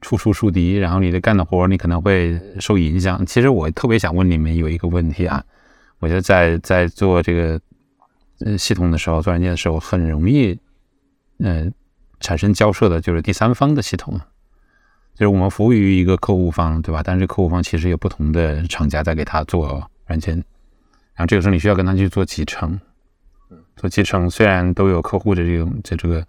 [0.01, 3.23] 处处树敌，然后你的干的活你可能会受影响。
[3.23, 5.43] 其实我特别想问你们有一个问题啊，
[5.99, 7.61] 我觉得在在做这个
[8.39, 10.57] 呃系统的时候，做软件的时候，很容易
[11.37, 11.71] 嗯
[12.19, 14.19] 产生交涉的，就是第三方的系统。
[15.13, 17.01] 就是我们服务于一个客户方，对吧？
[17.03, 20.43] 但是客户方其实有不同的厂家在给他做软件，
[21.15, 22.79] 然后这个时候你需要跟他去做集成，
[23.75, 24.29] 做集成。
[24.29, 26.25] 虽然都有客户的这种这这个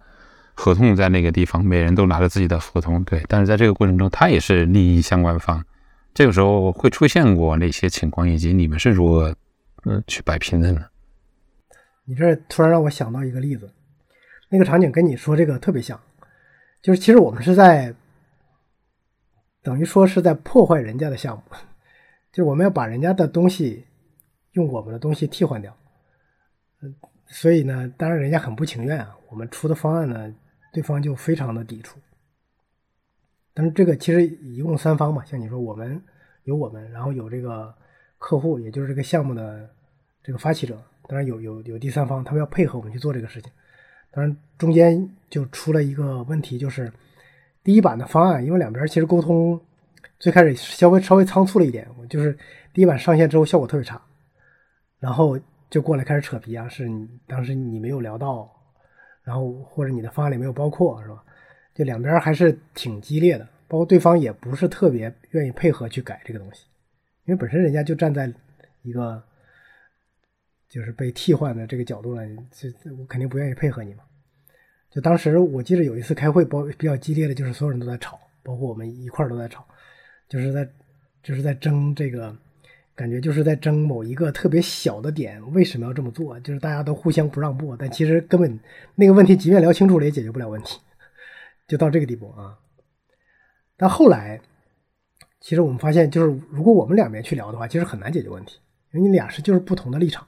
[0.53, 3.23] 合同在那个地方，每人都拿着自己的合同，对。
[3.27, 5.63] 但是在这个过程中，他也是利益相关方。
[6.13, 9.35] 这个时候会出现过哪些情况，以及你们是如何
[9.85, 10.85] 嗯去摆平的呢？
[12.05, 13.71] 你这突然让我想到一个例子，
[14.49, 15.99] 那个场景跟你说这个特别像，
[16.81, 17.93] 就是其实我们是在。
[19.63, 21.43] 等于说是在破坏人家的项目，
[22.33, 23.85] 就是我们要把人家的东西
[24.53, 25.75] 用我们的东西替换掉。
[26.81, 26.95] 嗯
[27.27, 30.31] 所以呢，当然人家很不情愿啊，我们出的方案呢，
[30.71, 31.97] 对方就非常的抵触。
[33.55, 35.99] 但是这个其实一共三方嘛，像你说我们
[36.43, 37.73] 有我们，然后有这个
[38.19, 39.67] 客户，也就是这个项目的
[40.21, 43.51] 这个发起者，当然有有有第三方，他们要配合我们去做这个事情。
[44.11, 46.91] 当然中间就出了一个问题，就是
[47.63, 49.59] 第一版的方案，因为两边其实沟通
[50.19, 52.37] 最开始稍微稍微仓促了一点，就是
[52.73, 53.99] 第一版上线之后效果特别差，
[55.03, 55.37] 然后
[55.69, 58.49] 就过来开始扯皮啊，是你当时你没有聊到，
[59.21, 61.21] 然后或者你的方案里没有包括，是吧？
[61.75, 66.67] 就两边还是挺激烈的，包括对方也不是特别愿意配合去改这个东西，
[67.25, 68.31] 因为本身人家就站在
[68.81, 69.21] 一个
[70.69, 74.05] 就是被替换的这个角度来，这我肯定不愿意配合你嘛。
[74.89, 79.67] 就当时我记得有一次开会，包比较激烈的就是所有人都在吵，包括我们一块儿都在吵，
[80.29, 80.65] 就是在
[81.21, 82.33] 就是在争这个，
[82.95, 86.39] 感觉就是在争某一个特别小的点，为什么要这么做？
[86.41, 88.59] 就是大家都互相不让步，但其实根本
[88.95, 90.79] 那个问题，即便聊清楚了，也解决不了问题。
[91.67, 92.59] 就到这个地步啊！
[93.77, 94.39] 但后来，
[95.39, 98.59] 其实我们发现，就是如果我们两边去聊的话，其实很难解决问题，
[98.91, 100.27] 因为你俩是就是不同的立场，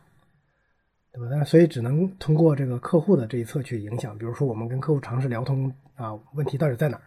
[1.11, 1.27] 对吧？
[1.29, 7.03] 但所以只能通过这个客户的这一侧去影响，比如说我们跟客户尝试聊通啊，问题到底在哪儿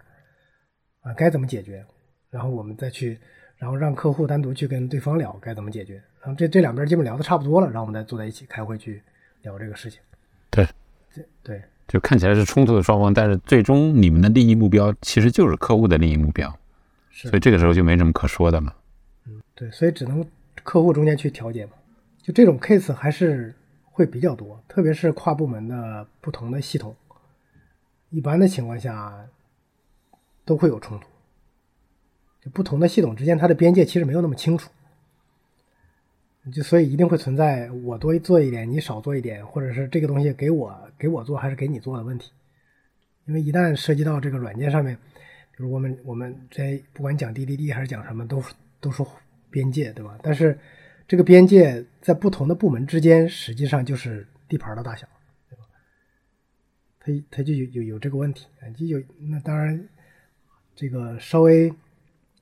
[1.10, 1.84] 啊，该怎么解决，
[2.30, 3.18] 然后我们再去，
[3.58, 9.02] 然后让客户单独去跟对方聊该怎么解决，然后这这两边基本聊的差不多了，然后我们再坐在一起开会去
[9.42, 10.00] 聊这个事情。
[10.50, 10.66] 对，
[11.10, 11.62] 这对。
[11.88, 16.54] 就看起来是冲突的双方，但是最终你们的利益目标其实就是客户的利益目标，
[17.10, 18.74] 所以这个时候就没什么可说的嘛。
[19.26, 20.22] 嗯，对，所以只能
[20.62, 21.72] 客户中间去调解嘛。
[22.22, 26.94] 就这种 case 还是会比较多，特别是跨部门的不同的系统，
[28.10, 29.26] 一般的情况下
[30.44, 31.08] 都会有冲突。
[32.40, 34.70] 就不同的系统之间，它的边界其实没有那么清楚。
[36.52, 42.32] 就所以一定会存在我多做一点，你少做一点，或者是这个东西给我给我做还是给你做的问题。
[43.26, 44.96] 因为一旦涉及到这个软件上面，
[45.54, 48.42] 比如我们我们这不管讲滴滴滴还是讲什么，都
[48.80, 49.06] 都说
[49.50, 50.18] 边界，对吧？
[50.22, 50.58] 但是
[51.06, 55.06] 这个边界在不同的部门之间，实际上就是地盘的大小，
[55.50, 55.64] 对吧？
[56.98, 59.86] 它它就有有有这个问题啊，就有那当然
[60.74, 61.70] 这个稍微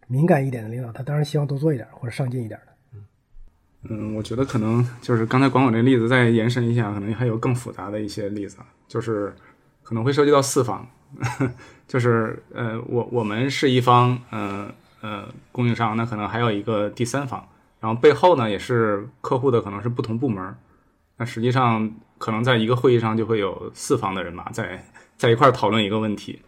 [0.06, 2.72] 敏感一点的领导，他当然希望多做一点或者上进一点的。
[3.88, 9.32] 嗯，我觉得可能就是刚才广广这例子再延伸一下，可能还有更复杂的一些例子，就是
[9.82, 10.84] 可能会涉及到四方，
[11.86, 14.68] 就是呃，我我们是一方，呃
[15.02, 20.54] 呃，供应商，那可能还有一个第三方，然后背后呢也是客户的，可能是不同部门，
[21.18, 21.88] 那实际上
[22.18, 24.84] 可能在一个会议上就会有四方的人嘛在
[25.16, 26.42] 在一块讨论一个问题，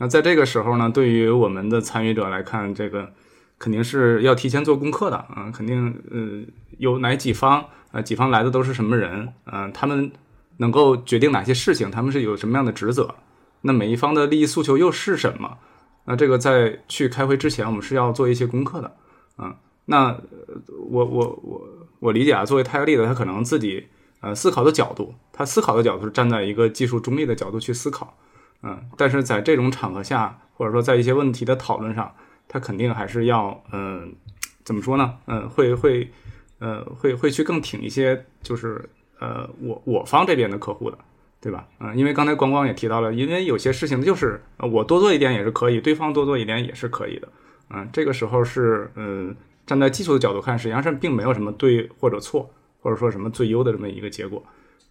[0.00, 3.12] 那在这个时候呢，对于我们的参与者来看，这个
[3.56, 6.52] 肯定是要提前做功课的，啊，肯定呃。
[6.78, 7.62] 有哪几方？
[7.92, 9.34] 呃，几方来的都是什么人？
[9.44, 10.10] 嗯，他们
[10.56, 11.90] 能够决定哪些事情？
[11.90, 13.14] 他们是有什么样的职责？
[13.60, 15.58] 那每一方的利益诉求又是什么？
[16.06, 18.96] 那这个在去开会之前，我们是要做一些功课的。
[19.36, 20.16] 嗯，那
[20.88, 23.88] 我我我我理解啊，作为泰格利的，他可能自己
[24.22, 28.16] 呃思考的角度，他思考的角度是站在一个技术中立的角度去思考。
[28.62, 32.14] 嗯，但是在这种场合下，或者说在一些问题的讨论上，
[32.48, 34.12] 他肯定还是要嗯，
[34.64, 35.16] 怎么说呢？
[35.26, 36.10] 嗯，会会。
[36.62, 38.86] 呃，会会去更挺一些，就是
[39.18, 40.98] 呃，我我方这边的客户的，
[41.40, 41.66] 对吧？
[41.78, 47.26] 嗯，因为刚才光光也提到了，因为有些事情就是我多做一点也是可以，对方多做一点也是可以的。
[47.70, 52.50] 嗯，这个时候是嗯，站在技术的角度看，实际上是并没有什么对或者错，
[52.82, 54.44] 或者说什么最优的这么一个结果。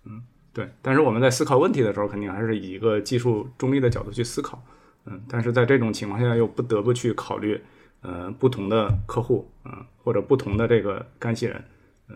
[0.05, 0.23] 嗯，
[0.59, 0.69] 对。
[0.81, 4.61] 但是我们在思考问题的时候，肯定还是以一个技术中立的角度去思考。
[5.05, 7.61] 嗯，但是在这种情况下，又不得不去考虑。
[8.01, 11.61] 呃，不同的客户，嗯，或者不同的这个干系人，
[12.07, 12.15] 呃，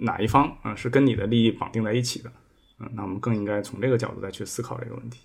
[0.00, 2.32] 哪一方啊是跟你的利益绑定在一起的？
[2.80, 5.20] 嗯，那我们更应该从这个角度再去思考这个问题。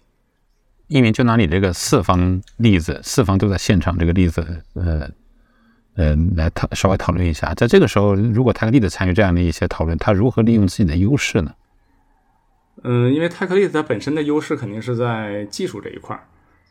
[0.89, 5.09] 一鸣就拿你这个四方例子，四方都在现场这个例子，呃，
[5.95, 11.51] 呃，来讨稍微讨论一下，在这个时候，如果泰克利的参与这样的一些讨论，他如何利用自己的优势呢？
[12.83, 16.23] 嗯，因为泰克利它本身的优势肯定是在技术这一块儿。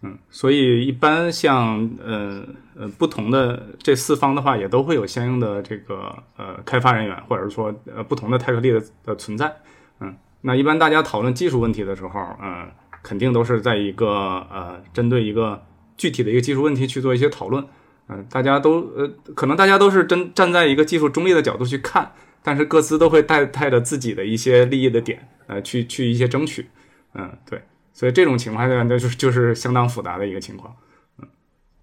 [0.03, 9.57] 嗯，所以一般像呃呃不同的这四方的话，也都会有相应的这个呃开发人员，或者是说呃不同的泰克利的的存在。
[9.99, 12.69] 嗯，那一般大家讨论技术问题的时候，嗯，
[13.03, 14.09] 肯定都是在一个
[14.53, 15.61] 呃针对一个
[15.97, 17.65] 具体的一个技术问题去做一些讨论。
[18.09, 26.67] 嗯，大家都呃可能大家都是真站在一个技术中立的角度去看，但是各自都会带带着自己的一些利益的点，呃去去一些争取。
[27.15, 27.63] 嗯，对。
[27.93, 30.77] 所以这种情况下，那就是就是相当复杂的一个情况，
[31.19, 31.27] 嗯，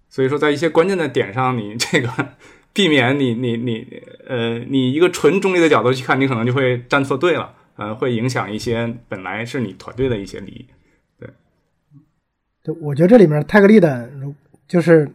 [0.08, 2.08] 所以说在一些关键的点上，你这个
[2.72, 10.66] 避免你你你呃你一个纯中立的角度去看，你可能就会站错队了，呃，会影响一些本来是你团队的一些利益。
[12.62, 14.10] 对，我觉得这里面泰格利的，
[14.66, 15.06] 就是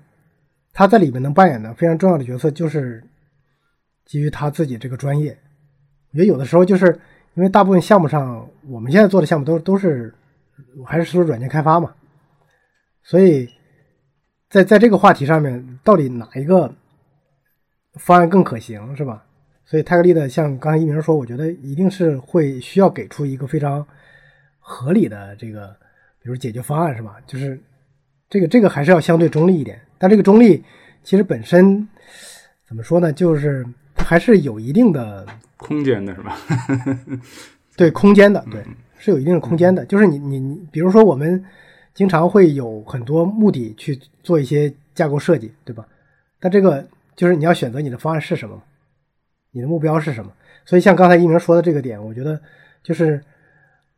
[0.72, 3.04] 他在里面能扮演的非常重要的角色，就是
[4.12, 5.32] 基于他自己这个专业。
[6.12, 6.88] 我觉得有的时候就是
[7.36, 10.14] 因为大部分项目上，我们现在做的项目都都是
[10.86, 11.96] 还是说软件开发嘛，
[13.04, 13.48] 所以
[14.50, 16.76] 在在这个话题上面，到底哪一个
[17.94, 19.24] 方案更可行，是吧？
[19.64, 23.88] 所以泰格利的像刚才一鸣说，我觉得一定是会需要给出一个非常
[24.60, 25.74] 合理的这个。
[26.24, 27.18] 比如解决方案是吧？
[27.26, 27.60] 就是
[28.30, 30.64] 这个这个还是要相对中立一点，但这个中立
[31.02, 31.90] 其实本身
[32.68, 33.12] 怎么说呢？
[33.12, 33.66] 就是
[34.04, 35.26] 还是有一定的
[35.58, 36.38] 空间的是吧？
[37.78, 38.64] 对，空间的，对，
[38.98, 39.86] 是有一定的空间的。
[39.86, 41.44] 就是你你你，比如说我们
[41.94, 45.88] 经常会有很多目的去做一些架构设计，对吧？
[46.40, 48.62] 但这个就是你要选择你的方案是什么，
[49.52, 50.32] 你的目标是什么。
[50.66, 52.42] 所以像刚才一鸣说的这个点，我觉得
[52.84, 53.24] 就是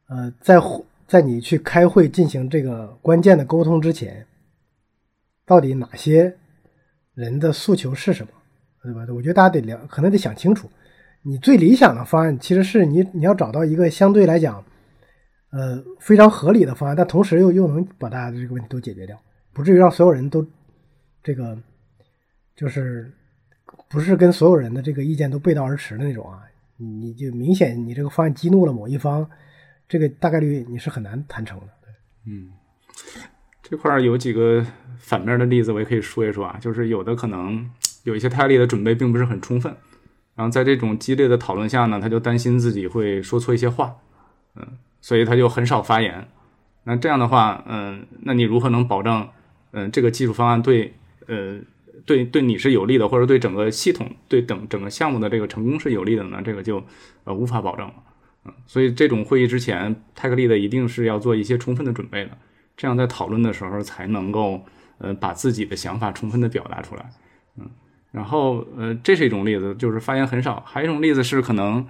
[0.07, 0.61] 呃，在。
[1.05, 4.25] 在你去开会进行这个关键的沟通之前，
[5.45, 6.35] 到底哪些
[7.13, 8.31] 人的诉求是什么，
[8.83, 9.05] 对吧？
[9.13, 10.69] 我觉得大家得聊，可能得想清楚。
[11.21, 14.63] 你最理想的方案其实是你你要找到一个相对来讲，
[15.51, 19.17] 呃，非常合理的方案，但同时又又能把大家的这个问题都解决掉，
[19.53, 20.45] 不至于让所有人都
[21.23, 21.57] 这个
[22.55, 23.09] 就是
[23.89, 26.41] 不是跟所有人的这个意见都背道而驰的那种啊。
[26.75, 29.29] 你你就明显你这个方案激怒了某一方。
[29.87, 31.67] 这个大概率你是很难谈成的。
[32.25, 32.49] 嗯，
[33.61, 34.65] 这块儿有几个
[34.97, 36.57] 反面的例子，我也可以说一说啊。
[36.59, 37.69] 就是有的可能
[38.03, 39.75] 有一些泰利的准备并不是很充分，
[40.35, 43.95] 然后在这种激烈的讨论下呢，他就担心自己会说错一些话，
[44.55, 46.27] 嗯，所以他就很少发言。
[46.83, 49.27] 那这样的话，嗯，那你如何能保证，
[49.71, 50.93] 嗯，这个技术方案对，
[51.27, 51.57] 呃，
[52.05, 56.41] 对对你是有利的，或者对整个系统、对整整个项目的这个成功是有利的呢？
[56.43, 56.83] 这个就
[57.23, 57.93] 呃无法保证了。
[58.43, 62.31] 嗯，所以这种会议之前，泰克利的一定是要做一些充分的准备的，
[62.75, 64.65] 这样在讨论的时候才能够，
[64.97, 67.09] 呃，把自己的想法充分的表达出来。
[67.57, 67.69] 嗯，
[68.13, 71.85] 然后，呃，这是一种例子，就是发言很少；还有一种例子是可能，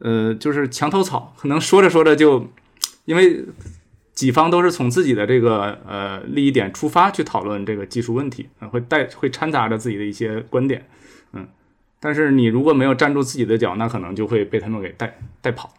[0.00, 2.46] 呃，就是墙头草，可能说着说着就，
[3.06, 3.44] 因为
[4.12, 10.86] 几方都是从自己的这个呃利益点出发去讨论这个技术问题，会带会掺杂着自己的一些观点。
[11.32, 11.48] 嗯，
[11.98, 15.72] 但是你如果没有站住自己的脚，那可能就会被他们给带带跑。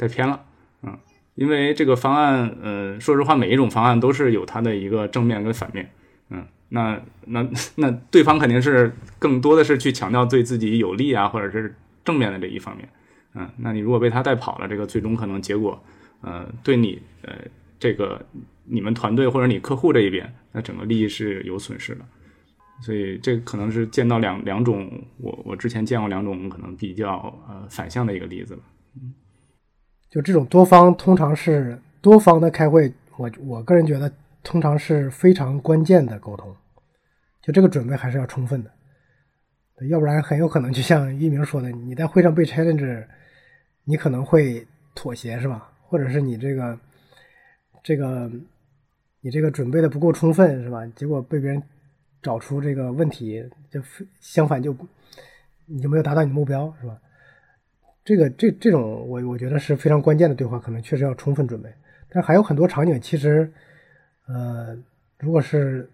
[0.00, 0.44] 带偏了，
[0.82, 0.96] 嗯，
[1.34, 5.90] 因为这个方案，呃，说实话，每一种方案都是有它的一个正面跟反面，
[6.30, 12.88] 嗯，那那那对方肯定是更多的是去强调对自己有利啊，或者是正面的这一方面，
[13.34, 15.82] 嗯，那你如果被他带跑了，这个最终可能结果，
[16.20, 17.34] 呃，对你，呃，
[17.78, 18.24] 这个
[18.64, 22.04] 你们团队或者你客户这一边，那整个利益是有损失的，
[22.80, 28.60] 所以这可能是见到两两种，我我之前见过两种可能比较呃反向的一个例子了，
[28.96, 29.14] 嗯。
[30.10, 34.10] 就这种多方通常是多方的开会，我我个人觉得
[34.42, 36.54] 通常是非常关键的沟通，
[37.42, 38.70] 就这个准备还是要充分的，
[39.88, 43.06] 要不然很有可能就像一鸣说的，你在会上被 challenge，
[43.84, 45.70] 你可能会妥协是吧？
[45.82, 46.78] 或者是你这个
[47.82, 48.30] 这个
[49.20, 50.86] 你这个准备的不够充分是吧？
[50.94, 51.62] 结果被别人
[52.22, 53.80] 找出这个问题，就
[54.20, 54.76] 相反就
[55.66, 56.98] 你就没有达到你的目标是吧？
[58.04, 61.70] 这个这这种我我觉得是非常关键的对话，可能确实要充分准备。
[62.10, 63.52] 但还有很多场景，其实，
[64.28, 64.76] 呃，
[65.18, 65.88] 如果是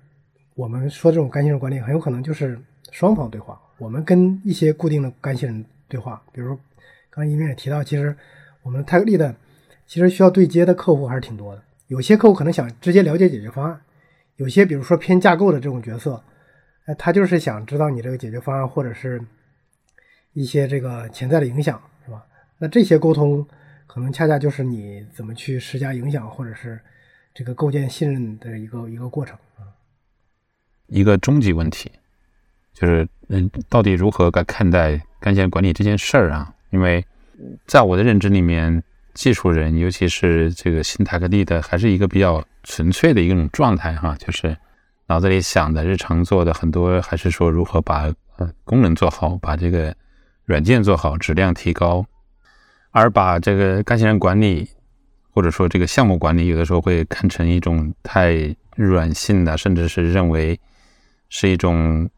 [0.54, 2.58] 我们说这种干系人管理，很有可能就是
[2.90, 3.60] 双方对话。
[3.78, 6.58] 我们跟一些固定的干系人对话，比如
[7.10, 8.14] 刚才一面也提到，其实
[8.62, 9.34] 我们泰格利的
[9.86, 11.62] 其实需要对接的客户还是挺多的。
[11.86, 13.80] 有些客户可能想直接了解解决方案，
[14.36, 16.22] 有些比如说偏架构的这种角色，
[16.86, 19.22] 哎，他就是想知道你这个解决方案或者是
[20.32, 21.80] 一些这个潜在的影响。
[22.04, 22.22] 是吧
[22.58, 23.46] 那这些沟通
[23.86, 26.80] 可能恰恰就是你怎么去施加影响，或者是
[27.34, 29.66] 这个构建信任的一个一个过程啊。
[30.86, 31.90] 一个终极问题
[32.72, 36.54] 就是，嗯，到底如何该看待干线管理这件事儿啊？
[36.70, 37.04] 因为
[37.66, 38.82] 在我的认知里面，
[39.14, 44.56] 技术人，尤其是这个新塔克利的，还是一个比较纯粹的一种状态哈，就是
[45.06, 49.94] 脑子里想的、日常做的很多，还是说如何把呃功能做好，把这个
[50.44, 52.04] 软件做好，质量提高。
[52.90, 54.68] 而把这个干线人管理，
[55.34, 60.58] 或者说这个项目管理，有的时候会看成一种太软性的，甚至是认为
[61.28, 62.08] 是一种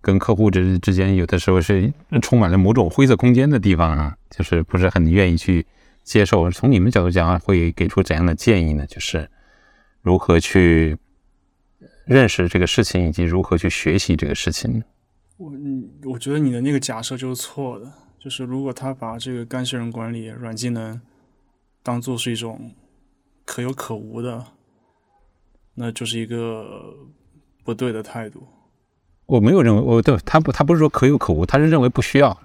[0.00, 1.92] 跟客户之之间有的时候是
[2.22, 5.66] 充满了某种灰色空间的地方啊，就是不是很愿意去
[6.02, 6.50] 接受。
[6.50, 8.86] 从你们角度讲，会给出怎样的建议呢？
[8.86, 9.28] 就是
[10.00, 10.96] 如何去
[12.06, 14.82] 认识这个事情，以及如何去学习这个事情。
[15.36, 15.52] 我，
[16.04, 17.92] 我觉得你的那个假设就是错的。
[18.18, 20.98] 就是如果他把这个干系人管理软技能
[21.84, 22.72] 当做是一种
[23.44, 24.44] 可有可无的，
[25.74, 26.96] 那就是一个
[27.62, 28.48] 不对的态度。
[29.26, 32.36] 我没有认为，我对他不，他不是说可有可无，他是认为不需要。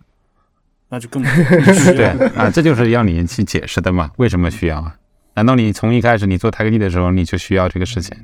[0.89, 1.29] 那就更不
[1.73, 2.27] 需 对要。
[2.35, 4.99] 啊，这就是要你去解释的嘛，为什么需要啊？
[5.35, 8.17] 难道你从一开始你做泰克利的时候你就需要这个事情？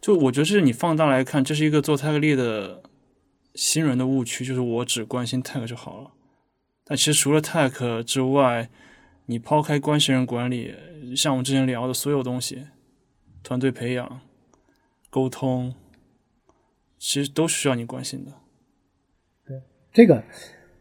[0.00, 2.82] 就我觉得这是你放大来看，这是一个做 tag 力的
[3.54, 6.10] 新人的误区，就是我只关心 tag 就好了。
[6.84, 8.68] 但其实除了 tag 之外，
[9.30, 10.74] 你抛开关系人管理，
[11.14, 12.64] 像我们之前聊的所有东西，
[13.42, 14.20] 团队培养、
[15.10, 15.74] 沟通，
[16.98, 18.32] 其实都需要你关心的。
[19.46, 19.60] 对
[19.92, 20.24] 这个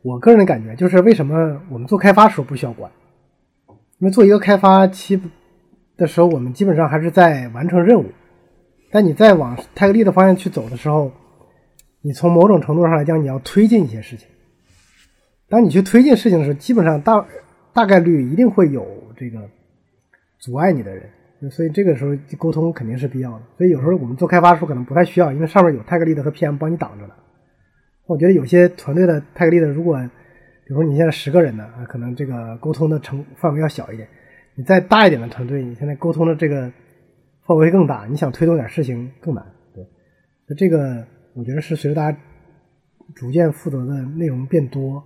[0.01, 2.89] 我个人的感觉就是，为什么我们做开发时候不需要管？
[3.99, 5.19] 因为做一个开发期
[5.97, 8.09] 的时候，我们基本上还是在完成任务。
[8.89, 11.11] 但你再往泰格力的方向去走的时候，
[11.99, 14.25] 你从某种程度上来讲，你要推进一些事情。
[15.49, 17.25] 当你去推进事情的时候，基本上大
[17.77, 18.83] 大概率一定会有
[19.15, 19.47] 这个
[20.39, 21.07] 阻碍你的人，
[21.51, 23.43] 所以这个时候沟通肯定是必要的。
[23.55, 27.15] 所以有时候我们做开发的时候可能不太需要，因为上面有泰格力的和 PM 帮你挡着了。
[28.07, 29.95] 我觉得有些团队的泰格力的，如果
[30.65, 34.09] 比如说你现在十个人呢，可能这个沟通的成范围要小一点。
[34.55, 36.73] 你再大一点的团队，你现在沟通的这个
[37.45, 39.45] 范围更大，你想推动点事情更难。
[39.75, 39.85] 对，
[40.47, 41.05] 那这个
[41.35, 42.17] 我觉得是随着大家
[43.13, 45.03] 逐渐负责的内容变多，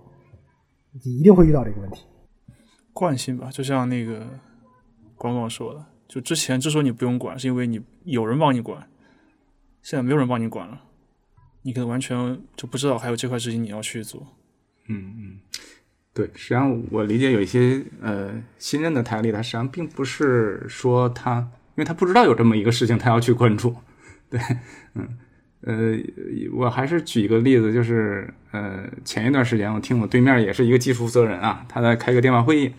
[1.04, 2.06] 你一定会遇到这个问题。
[2.92, 4.26] 惯性吧，就像那个
[5.16, 8.88] 广广说的，就之前之所以你不用管，是因为你有人帮你管，
[9.82, 10.82] 现在没有人帮你管了，
[11.62, 14.26] 你可能完全就不知道还有这块事情你要去做。
[14.88, 15.40] 嗯嗯，
[16.12, 23.74] 对，实际上我理解有一些呃新任的台历，他实际上并不是说他，因为他不知道有这么一个事情，他要去关注。
[24.28, 24.40] 对，
[24.94, 25.18] 嗯
[25.64, 25.96] 呃，
[26.52, 32.72] 我还是举一个例子，就是呃前一段时间我听我对面也是一个技术负责人啊，他在开个电话会议，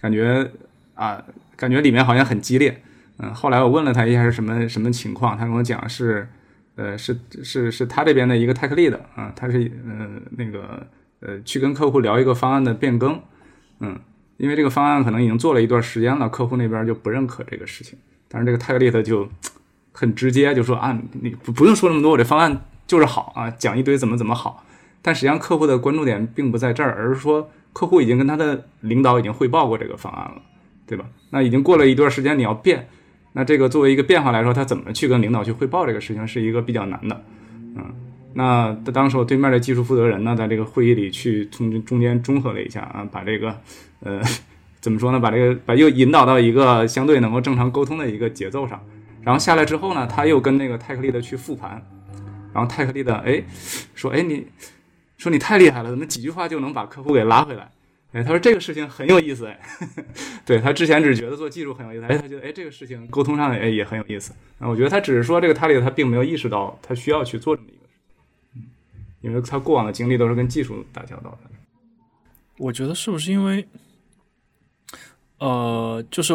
[0.00, 0.50] 感觉
[0.94, 1.22] 啊
[1.56, 2.82] 感觉里面好像很激烈。
[3.18, 6.28] 嗯，后来我问了他一下是什么什么情况，他跟我讲是
[6.74, 10.86] 呃是是是他这边的一个 tech lead 啊，他是呃那个。
[11.20, 13.18] 呃，去跟客户聊一个方案的变更，
[13.80, 13.98] 嗯，
[14.36, 17.98] 因为这个方案可能已经做了一段时间了，客户那边就不认可这个事情。
[18.28, 19.26] 但是这个 tech lead 就
[19.98, 24.62] 很直接，就说啊，你不不用说那么多，我这方案就是好啊，讲一堆怎么怎么好。
[25.00, 30.42] 但实际上客户的关注点并不在这儿，而是说客户已经跟他的领导已经汇报过这个方案了，
[30.86, 31.06] 对吧？
[31.30, 32.88] 那已经过了一段时间，你要变，
[33.32, 37.24] 那这个作为一个变化来说，他怎么去跟领导去汇报这个事情，是一个比较难的，
[37.76, 37.84] 嗯。
[38.34, 43.56] 那当时我对面的技术负责人呢，在这个会议里去从中间中和了一下啊，把这个
[44.00, 44.20] 呃
[44.82, 48.78] 怎么说呢，把这个把又引导到一个相对能够正常沟通的一个节奏上。
[49.26, 51.84] 然后下来之后呢，他又跟那个泰克利的去复盘，
[52.52, 53.42] 然后泰克利的哎
[53.92, 54.46] 说哎你
[55.18, 57.68] 说你太厉害了，怎么几句话就能把客户给拉回来？
[58.12, 59.58] 哎，他说这个事情很有意思哎，
[60.46, 64.32] 对他之前只觉得做技术很有意思，哎他觉得哎这个事情沟通上哎也很有意思。
[64.60, 68.62] 啊，我觉得他只是说这个泰利他并没有意识到他需要去做这么一个事。
[69.22, 71.50] 因为他过往的经历都是跟技术打交道的，
[72.58, 73.66] 我觉得是不是因为，
[75.38, 76.32] 呃，就是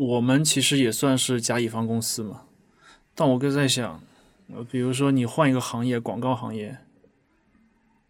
[0.00, 2.44] 我们其实也算是甲乙方公司嘛，
[3.14, 4.02] 但我更在想，
[4.50, 6.78] 呃，比如说你换一个行业，广告行业，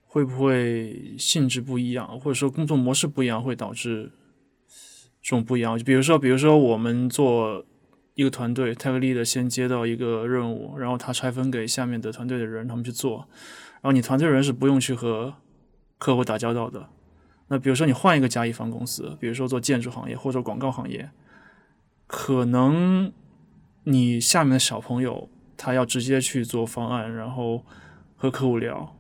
[0.06, 4.12] 会不会性质不一样，或者说工作模式不一样，会导致
[5.20, 5.76] 这种不一样？
[5.76, 7.66] 就比如说，比如说我们做
[8.14, 13.26] 一个团队 t a g lead 先接到一个任务，然后他拆分给下面的团队的人，他们去做。
[13.80, 15.34] 然后你团队人是不用去和
[15.98, 16.88] 客户打交道的。
[17.48, 21.10] 那比如说你换一个甲乙方公司，比如说做建筑行业或者广告行业，
[22.12, 23.12] 可能
[23.84, 27.64] 你下面的小朋友他要直接去做方案，然后
[28.16, 28.96] 和客户聊，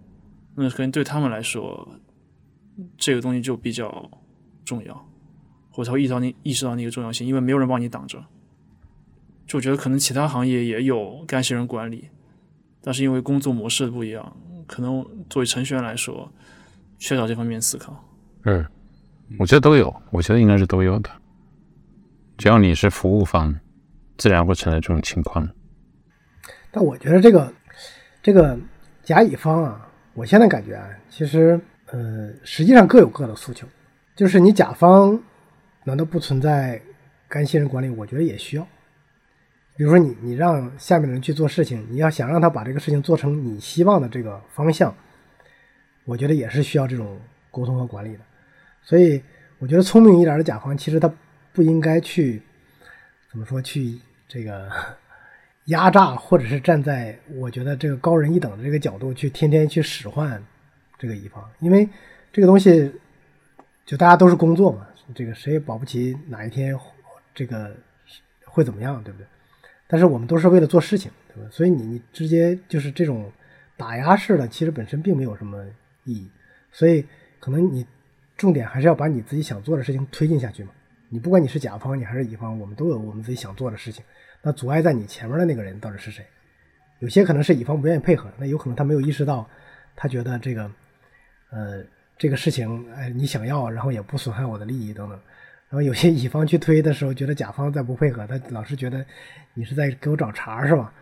[0.54, 1.88] 那可能对他们来说，
[2.96, 4.08] 这个东西就比较
[4.64, 5.08] 重要，
[5.72, 8.24] 或者会意识到你意识到那个重要性，因为没有人帮你挡着。
[9.44, 12.10] 就我觉得可能其他行业也有干系人管理，
[12.80, 14.36] 但是因为工作模式不一样。
[14.68, 16.30] 可能作为程序员来说，
[16.96, 18.04] 缺少这方面思考。
[18.44, 18.64] 嗯，
[19.36, 21.10] 我觉得都有，我觉得应该是都有的。
[22.40, 23.54] 只要你是服务方，
[24.16, 25.46] 自然会存在这种情况。
[26.70, 27.52] 但我觉得这个
[28.22, 28.58] 这个
[29.02, 33.68] 甲乙方啊，我现在感觉啊，其实呃，实际上各有各的诉求。
[34.16, 35.22] 就是你甲方
[35.84, 36.80] 难道不存在
[37.28, 37.90] 干新人管理？
[37.90, 38.66] 我觉得也需要。
[39.76, 44.94] 比如说你你让下面的人去做事情，你要想让他把这个事情做成你希望的这个方向，
[46.06, 47.20] 我觉得也是需要这种
[47.50, 48.20] 沟通和管理的。
[48.80, 49.22] 所以
[49.58, 51.12] 我觉得聪明一点的甲方，其实他
[51.52, 52.42] 不应该去
[53.30, 53.98] 怎么说去
[54.28, 54.70] 这个
[55.66, 60.42] 压榨，或者是站在我觉得这个高人一等的这个角度去天天去使唤
[60.98, 61.88] 这个乙方，因为
[62.32, 62.92] 这个东西
[63.84, 66.76] 就大家都是工作嘛，这个谁也保不齐哪一天
[67.34, 67.76] 这个
[68.44, 69.26] 会怎么样，对不对？
[69.86, 71.48] 但是我们都是为了做事情，对吧？
[71.50, 73.30] 所以你你直接就是这种
[73.76, 75.64] 打压式的，其实本身并没有什么
[76.04, 76.30] 意义。
[76.72, 77.04] 所以
[77.38, 77.86] 可能你
[78.36, 80.70] 重点还是要把你自己想做的事情推进下去嘛。
[81.10, 84.02] 你不管你是甲方你还是乙方，我们都有我们自己想做的事情。
[84.42, 86.24] 那阻碍在你前面的那个人到底是谁？
[87.00, 89.48] 有些可能是乙方不愿意配合，那有可能他没有意识到，
[89.96, 90.70] 他觉得这个
[91.50, 91.82] 呃
[92.16, 95.18] 这个事情哎你想要，然后也不损害我的利益等等。
[95.68, 99.04] 然后有些乙方去推的时候，觉得甲方在不配合，他老是觉得
[99.54, 100.92] 你是在给我找茬是吧？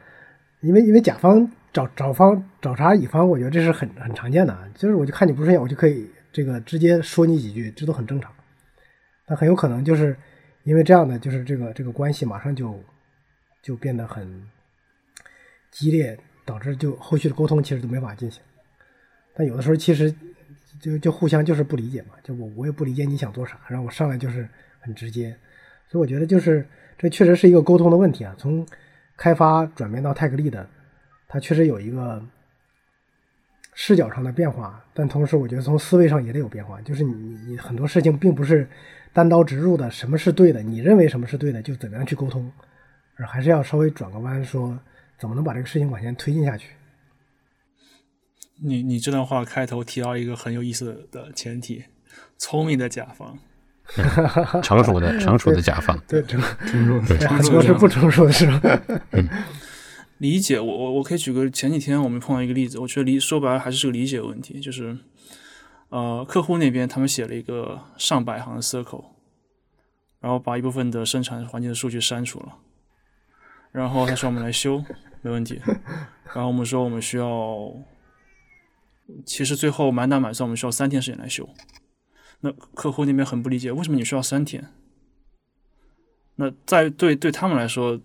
[0.61, 8.33] 因为因为甲方找找方找茬乙方，我觉得这是很很常见的，就是我就看你不顺眼，我就可以这个直接说你几句，这都很正常。
[9.29, 10.17] 那很有可能就是
[10.65, 12.83] 因为这样的，就是这个这个关系马上就
[13.63, 14.49] 就变得很
[15.71, 18.43] 激烈，导致就后续的沟通其实都没法进行。
[19.35, 20.15] 但有的时候其实。
[20.81, 24.49] 就就互相就是不理解嘛，就我我也不理解你想做啥，然后我上来就是
[24.79, 25.37] 很直接，
[25.89, 26.65] 所以我觉得就是
[26.97, 28.33] 这确实是一个沟通的问题啊。
[28.39, 28.65] 从
[29.17, 30.69] 开发转变到泰格利的，
[31.27, 32.25] 它确实有一个
[33.81, 37.15] 视角上的变化，但同时我觉得从思维上也得有变化，就是你
[37.47, 38.69] 你很多事情并不是
[39.13, 42.51] 单刀直入的，什么是对的，你认为什么是对的就怎么样去沟通，
[43.15, 44.77] 而还是要稍微转个弯，说
[45.17, 46.71] 怎么能把这个事情往前推进下去。
[48.61, 51.85] 你你这段话开头提到一个很有意思的前提，
[52.37, 53.39] 聪明的甲方，
[54.61, 58.81] 成熟的成熟的甲方， 对，成熟的，很多是不成熟的是吧？
[60.19, 64.99] 理解，我我我可以举个前几天我们碰到一个例子，我觉得理说白了还是个理解问题，就是
[65.89, 69.07] 呃客户那边他们写了一个上百行的 circle，
[70.21, 72.57] 然后把一部分的生产环境的数据删除了，
[73.73, 74.85] 然后他说我们来修，
[75.23, 75.61] 没问题，
[76.35, 77.73] 然后我们说我们需要。
[79.25, 81.49] 其实最后满打满算，我们需要三天时间来修。
[82.41, 84.71] 那客户那边很不理解，为什么你需要三天？
[86.35, 87.99] 那在对对他们来说，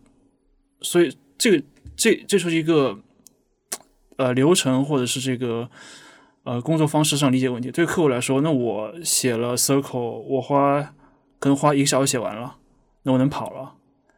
[0.80, 1.64] 所以这个
[1.96, 3.00] 这这是一个
[4.18, 5.70] 呃流程或者是这个
[6.44, 7.72] 呃工作方式上理解问题。
[7.72, 10.96] 对客户来说，那我写了 circle，我花
[11.39, 12.58] 可能花一个小时写完了，
[13.04, 13.76] 那我能跑了。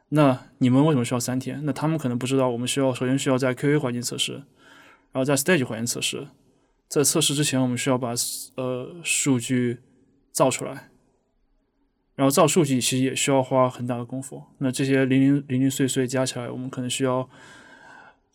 [0.09, 1.61] 那你们为什么需要三天？
[1.63, 4.33] 那他们可能不知道，我们需要首先需要在 QA 环境测试，
[5.11, 6.27] 然后在 Stage 环境测试。
[6.87, 8.13] 在测试之前，我们需要把
[8.55, 9.79] 呃数据
[10.31, 10.89] 造出来，
[12.13, 14.43] 然后造数据其实也需要花很大的功夫。
[14.59, 17.27] 那这些零零零零碎碎加起来，我们可能需要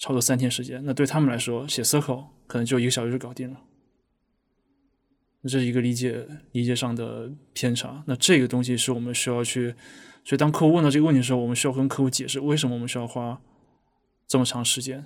[0.01, 0.83] 差不多三天时间。
[0.85, 3.61] 那对他们来说，写 circle 可能就一个小时就搞定了。
[5.43, 8.03] 那这是一个理解理解上的偏差。
[8.07, 9.75] 那这个东西是我们需要去，
[10.25, 13.41] 所以当客户问到这个问题的时候，我们需要跟客户解释为什么我们需要花
[14.27, 15.05] 这么长时间。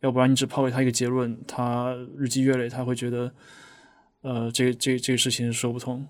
[0.00, 3.34] 要不然你只抛给他一个结论，他日积月累，他会觉得，
[4.22, 6.06] 呃，这这这个事情说不通。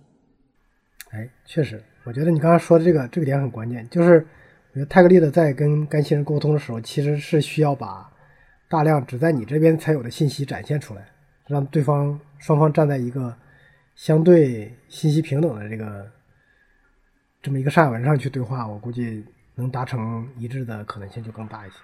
[1.10, 4.26] 哎，确实，我觉得你刚刚说的这个这个点很关键，就是
[4.86, 8.10] 泰格利的在跟干新人沟通的时候，其实是需要把
[8.68, 11.08] 大量只在你这边才有的信息展现出来，
[11.46, 13.34] 让对方双方站在一个
[13.94, 16.10] 相对信息平等的这个
[17.40, 19.24] 这么一个上下文上去对话，我估计
[19.54, 21.76] 能达成一致的可能性就更大一些。